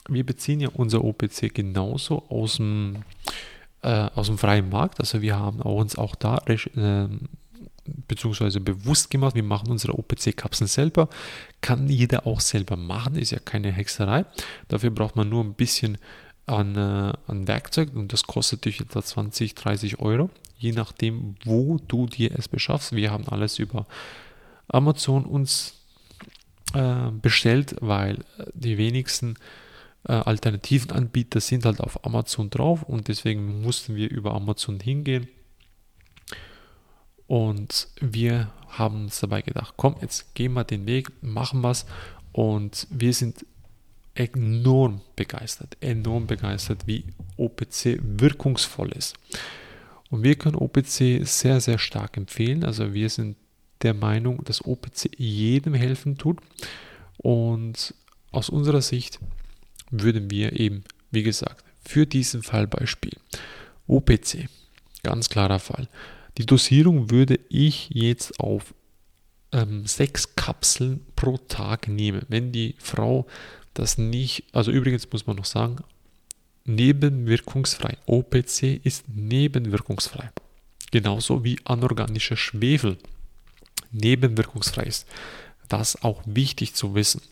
wir 0.09 0.27
beziehen 0.27 0.61
ja 0.61 0.69
unser 0.75 1.05
OPC 1.05 1.55
genauso 1.55 2.29
aus 2.29 2.57
dem, 2.57 3.05
äh, 3.83 4.09
aus 4.15 4.27
dem 4.27 4.37
freien 4.37 4.69
Markt. 4.69 4.99
Also 4.99 5.23
wir 5.23 5.39
haben 5.39 5.61
uns 5.61 5.97
auch 5.97 6.17
da 6.17 6.39
äh, 6.47 7.09
beziehungsweise 7.85 8.61
bewusst 8.61 9.11
gemacht. 9.11 9.35
Wir 9.35 9.43
machen 9.43 9.71
unsere 9.71 9.99
OPC-Kapseln 9.99 10.69
selber. 10.69 11.09
Kann 11.61 11.89
jeder 11.89 12.27
auch 12.27 12.41
selber 12.41 12.77
machen, 12.77 13.17
ist 13.17 13.31
ja 13.31 13.39
keine 13.39 13.73
Hexerei. 13.73 14.25
Dafür 14.69 14.91
braucht 14.91 15.17
man 15.17 15.29
nur 15.29 15.43
ein 15.43 15.55
bisschen 15.55 15.99
an, 16.47 16.77
äh, 16.77 17.13
an 17.27 17.49
Werkzeug 17.49 17.95
und 17.95 18.13
das 18.13 18.25
kostet 18.25 18.65
dich 18.65 18.81
etwa 18.81 19.03
20, 19.03 19.55
30 19.55 20.01
Euro, 20.01 20.31
je 20.59 20.73
nachdem, 20.73 21.37
wo 21.45 21.79
du 21.89 22.07
dir 22.07 22.33
es 22.37 22.49
beschaffst. 22.49 22.93
Wir 22.95 23.11
haben 23.11 23.29
alles 23.29 23.59
über 23.59 23.87
Amazon 24.69 25.25
uns 25.25 25.75
äh, 26.75 27.11
bestellt, 27.11 27.77
weil 27.81 28.19
die 28.55 28.79
wenigsten 28.79 29.37
äh, 30.09 30.13
alternativen 30.13 30.91
Anbieter 30.91 31.41
sind 31.41 31.65
halt 31.65 31.81
auf 31.81 32.05
Amazon 32.05 32.51
drauf 32.51 32.83
und 32.83 33.09
deswegen 33.09 33.63
mussten 33.63 33.95
wir 33.95 34.11
über 34.11 34.35
Amazon 34.35 34.81
hingehen. 34.81 35.29
Und 37.33 37.89
wir 37.99 38.53
haben 38.69 39.05
uns 39.05 39.21
dabei 39.21 39.41
gedacht, 39.41 39.73
komm, 39.79 39.97
jetzt 40.03 40.35
gehen 40.35 40.53
wir 40.53 40.65
den 40.65 40.85
Weg, 40.85 41.11
machen 41.23 41.63
was. 41.63 41.87
Und 42.31 42.87
wir 42.91 43.15
sind 43.15 43.47
enorm 44.15 45.01
begeistert, 45.17 45.79
enorm 45.81 46.27
begeistert, 46.27 46.87
wie 46.87 47.07
OPC 47.39 47.99
wirkungsvoll 48.03 48.93
ist. 48.93 49.17
Und 50.11 50.25
wir 50.25 50.35
können 50.35 50.57
OPC 50.57 51.27
sehr, 51.27 51.63
sehr 51.63 51.79
stark 51.79 52.19
empfehlen. 52.19 52.67
Also 52.67 52.93
wir 52.93 53.09
sind 53.09 53.39
der 53.81 53.95
Meinung, 53.95 54.45
dass 54.45 54.67
OPC 54.67 55.09
jedem 55.17 55.73
helfen 55.73 56.19
tut. 56.19 56.39
Und 57.17 57.95
aus 58.31 58.51
unserer 58.51 58.83
Sicht 58.83 59.21
würden 59.91 60.31
wir 60.31 60.61
eben, 60.61 60.85
wie 61.11 61.23
gesagt, 61.23 61.65
für 61.83 62.05
diesen 62.05 62.43
Fallbeispiel 62.43 63.17
OPC, 63.87 64.51
ganz 65.03 65.31
klarer 65.31 65.61
Fall. 65.61 65.89
Die 66.39 66.47
Dosierung 66.47 67.11
würde 67.11 67.39
ich 67.49 67.91
jetzt 67.91 68.41
auf 68.41 68.75
ähm, 69.53 69.87
sechs 69.87 70.35
Kapseln 70.35 71.05
pro 71.15 71.37
Tag 71.37 71.89
nehmen. 71.89 72.23
Wenn 72.29 72.53
die 72.53 72.75
Frau 72.79 73.27
das 73.75 73.99
nicht, 73.99 74.45
also 74.53 74.71
übrigens 74.71 75.11
muss 75.11 75.27
man 75.27 75.37
noch 75.37 75.45
sagen, 75.45 75.77
nebenwirkungsfrei. 76.65 77.97
OPC 78.07 78.81
ist 78.85 79.05
nebenwirkungsfrei. 79.09 80.31
Genauso 80.91 81.45
wie 81.45 81.59
anorganischer 81.65 82.37
Schwefel 82.37 82.99
nebenwirkungsfrei 83.91 84.85
ist. 84.85 85.07
Das 85.69 86.03
auch 86.03 86.23
wichtig 86.27 86.75
zu 86.75 86.95
wissen. 86.95 87.23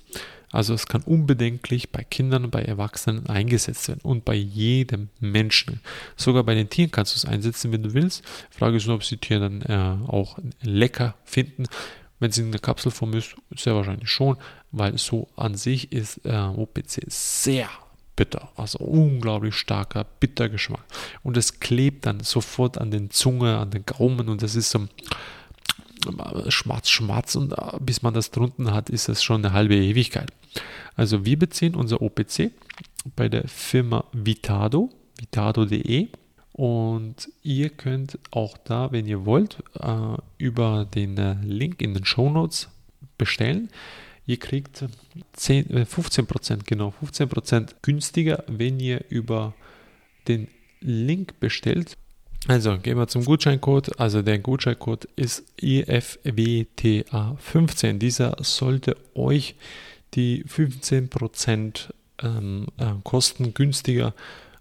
Also 0.52 0.74
es 0.74 0.86
kann 0.86 1.02
unbedenklich 1.02 1.90
bei 1.90 2.02
Kindern 2.02 2.50
bei 2.50 2.62
Erwachsenen 2.62 3.26
eingesetzt 3.26 3.88
werden 3.88 4.00
und 4.02 4.24
bei 4.24 4.34
jedem 4.34 5.08
Menschen. 5.20 5.80
Sogar 6.16 6.42
bei 6.42 6.54
den 6.54 6.68
Tieren 6.68 6.90
kannst 6.90 7.14
du 7.14 7.16
es 7.18 7.24
einsetzen, 7.24 7.72
wenn 7.72 7.82
du 7.82 7.94
willst. 7.94 8.24
Frage 8.50 8.76
ist 8.76 8.86
nur, 8.86 8.96
ob 8.96 9.04
sie 9.04 9.16
die 9.16 9.20
Tiere 9.20 9.40
dann 9.40 9.62
äh, 9.62 10.10
auch 10.10 10.38
lecker 10.62 11.14
finden. 11.24 11.64
Wenn 12.18 12.32
sie 12.32 12.42
in 12.42 12.52
der 12.52 12.60
Kapselform 12.60 13.14
ist, 13.14 13.36
sehr 13.56 13.74
wahrscheinlich 13.74 14.10
schon, 14.10 14.36
weil 14.72 14.98
so 14.98 15.28
an 15.36 15.54
sich 15.54 15.92
ist 15.92 16.20
äh, 16.24 16.36
OPC 16.36 17.04
sehr 17.06 17.68
bitter, 18.14 18.50
also 18.56 18.78
unglaublich 18.80 19.54
starker 19.54 20.04
Bittergeschmack. 20.04 20.84
Und 21.22 21.38
es 21.38 21.60
klebt 21.60 22.04
dann 22.04 22.20
sofort 22.20 22.76
an 22.76 22.90
den 22.90 23.10
Zunge, 23.10 23.56
an 23.56 23.70
den 23.70 23.86
Gaumen 23.86 24.28
und 24.28 24.42
das 24.42 24.56
ist 24.56 24.70
so 24.70 24.80
Schmatz, 26.48 26.88
Schmatz 26.88 27.36
und 27.36 27.52
äh, 27.52 27.56
bis 27.80 28.02
man 28.02 28.14
das 28.14 28.30
drunten 28.30 28.72
hat, 28.72 28.90
ist 28.90 29.08
es 29.08 29.22
schon 29.22 29.44
eine 29.44 29.54
halbe 29.54 29.76
Ewigkeit. 29.76 30.32
Also 30.96 31.24
wir 31.24 31.38
beziehen 31.38 31.74
unser 31.74 32.02
OPC 32.02 32.50
bei 33.16 33.28
der 33.28 33.46
Firma 33.48 34.04
Vitado, 34.12 34.90
vitado.de 35.18 36.08
und 36.52 37.30
ihr 37.42 37.70
könnt 37.70 38.18
auch 38.30 38.58
da, 38.58 38.92
wenn 38.92 39.06
ihr 39.06 39.24
wollt, 39.24 39.58
äh, 39.78 40.16
über 40.38 40.84
den 40.84 41.16
äh, 41.16 41.36
Link 41.42 41.80
in 41.80 41.94
den 41.94 42.04
Show 42.04 42.30
Notes 42.30 42.68
bestellen. 43.16 43.70
Ihr 44.26 44.38
kriegt 44.38 44.84
10, 45.32 45.86
15%, 45.86 46.64
genau 46.64 46.92
15% 47.02 47.76
günstiger, 47.82 48.44
wenn 48.46 48.78
ihr 48.78 49.04
über 49.08 49.54
den 50.28 50.48
Link 50.80 51.40
bestellt. 51.40 51.96
Also 52.48 52.79
gehen 52.79 52.96
wir 52.96 53.07
zum 53.07 53.22
Gutscheincode. 53.24 54.00
Also 54.00 54.22
der 54.22 54.38
Gutscheincode 54.38 55.07
ist 55.16 55.44
EFWTA15. 55.61 57.98
Dieser 57.98 58.37
sollte 58.40 58.96
euch 59.14 59.57
die 60.14 60.44
15% 60.44 61.90
ähm, 62.22 62.66
äh, 62.79 62.92
Kosten 63.05 63.53
günstiger 63.55 64.14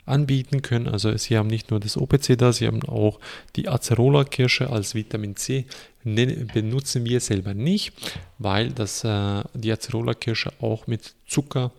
anbieten 0.06 0.62
können. 0.62 0.88
Also 0.88 1.16
sie 1.18 1.38
haben 1.38 1.48
nicht 1.48 1.72
nur 1.72 1.80
das 1.80 1.98
OPC 1.98 2.38
da, 2.38 2.52
sie 2.52 2.68
haben 2.68 2.84
auch 2.84 3.20
die 3.56 3.70
Acerola-Kirsche 3.70 4.70
als 4.70 4.96
Vitamin 4.96 5.36
C. 5.36 5.66
Benutzen 6.04 7.06
wir 7.06 7.20
selber 7.20 7.54
nicht, 7.54 7.94
weil 8.40 8.72
das, 8.72 9.04
äh, 9.04 9.44
die 9.54 9.72
Acerola-Kirsche 9.72 10.52
auch 10.62 10.88
mit 10.88 11.14
Zucker 11.28 11.72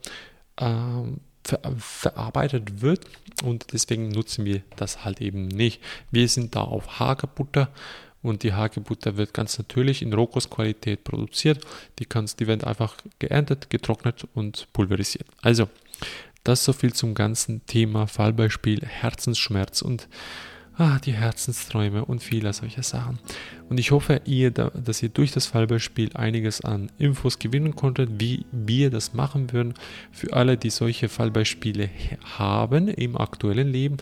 äh, 0.56 0.64
ver 1.44 1.60
verarbeitet 1.78 2.82
wird 2.82 3.06
und 3.42 3.72
deswegen 3.72 4.08
nutzen 4.08 4.44
wir 4.44 4.62
das 4.76 5.04
halt 5.04 5.20
eben 5.20 5.48
nicht. 5.48 5.80
Wir 6.10 6.28
sind 6.28 6.54
da 6.54 6.60
auf 6.62 7.00
Hagerbutter 7.00 7.70
und 8.22 8.42
die 8.42 8.52
Hagebutter 8.52 9.16
wird 9.16 9.32
ganz 9.32 9.58
natürlich 9.58 10.02
in 10.02 10.12
Rohkostqualität 10.12 11.04
produziert. 11.04 11.64
Die, 11.98 12.04
kannst, 12.04 12.40
die 12.40 12.46
werden 12.46 12.64
einfach 12.64 12.96
geerntet, 13.18 13.70
getrocknet 13.70 14.26
und 14.34 14.68
pulverisiert. 14.72 15.26
Also, 15.40 15.68
das 16.44 16.64
so 16.64 16.72
viel 16.72 16.92
zum 16.92 17.14
ganzen 17.14 17.64
Thema 17.66 18.06
Fallbeispiel 18.06 18.80
Herzensschmerz 18.86 19.82
und 19.82 20.08
ah, 20.80 20.98
die 20.98 21.12
Herzensträume 21.12 22.04
und 22.04 22.22
viele 22.22 22.52
solcher 22.52 22.82
Sachen. 22.82 23.18
Und 23.68 23.78
ich 23.78 23.90
hoffe, 23.90 24.22
ihr, 24.24 24.50
dass 24.50 25.02
ihr 25.02 25.08
durch 25.08 25.32
das 25.32 25.46
Fallbeispiel 25.46 26.10
einiges 26.14 26.62
an 26.62 26.90
Infos 26.98 27.38
gewinnen 27.38 27.76
konntet, 27.76 28.10
wie 28.18 28.44
wir 28.52 28.90
das 28.90 29.14
machen 29.14 29.52
würden. 29.52 29.74
Für 30.10 30.32
alle, 30.32 30.56
die 30.56 30.70
solche 30.70 31.08
Fallbeispiele 31.08 31.90
haben 32.38 32.88
im 32.88 33.16
aktuellen 33.16 33.68
Leben 33.68 33.98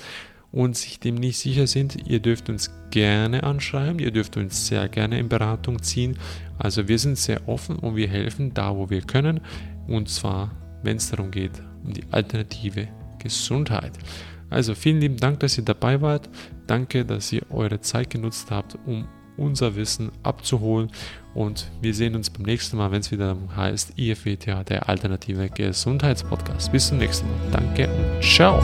und 0.51 0.77
sich 0.77 0.99
dem 1.01 1.17
nicht 1.17 1.39
sicher 1.39 1.67
sind, 1.67 2.09
ihr 2.09 2.21
dürft 2.21 2.49
uns 2.49 2.71
gerne 2.91 3.43
anschreiben, 3.43 3.99
ihr 3.99 4.11
dürft 4.11 4.37
uns 4.37 4.67
sehr 4.67 4.89
gerne 4.89 5.19
in 5.19 5.29
Beratung 5.29 5.83
ziehen. 5.83 6.19
Also 6.59 6.89
wir 6.89 6.99
sind 6.99 7.19
sehr 7.19 7.49
offen 7.49 7.77
und 7.77 7.97
wir 7.97 8.09
helfen 8.09 8.55
da, 8.55 8.75
wo 8.75 8.89
wir 8.89 9.03
können. 9.03 9.41
Und 9.87 10.09
zwar, 10.09 10.53
wenn 10.83 10.97
es 10.97 11.11
darum 11.11 11.31
geht, 11.31 11.63
um 11.85 11.93
die 11.93 12.05
alternative 12.11 12.89
Gesundheit. 13.19 13.93
Also 14.51 14.75
vielen 14.75 15.01
lieben 15.01 15.17
Dank, 15.17 15.41
dass 15.41 15.59
ihr 15.59 15.65
dabei 15.65 16.01
wart. 16.01 16.29
Danke, 16.67 17.05
dass 17.05 17.33
ihr 17.33 17.43
eure 17.51 17.81
Zeit 17.81 18.11
genutzt 18.11 18.51
habt, 18.51 18.79
um 18.87 19.07
unser 19.37 19.77
Wissen 19.77 20.11
abzuholen. 20.23 20.91
Und 21.35 21.71
wir 21.81 21.95
sehen 21.95 22.17
uns 22.17 22.31
beim 22.31 22.43
nächsten 22.43 22.77
Mal, 22.77 22.91
wenn 22.91 23.01
es 23.01 23.13
wieder 23.13 23.37
heißt 23.57 23.93
IFWTA, 23.97 24.65
der 24.65 24.89
alternative 24.89 25.49
Gesundheitspodcast. 25.49 26.73
Bis 26.73 26.89
zum 26.89 26.99
nächsten 26.99 27.27
Mal. 27.29 27.39
Danke 27.53 27.89
und 27.89 28.23
ciao. 28.23 28.61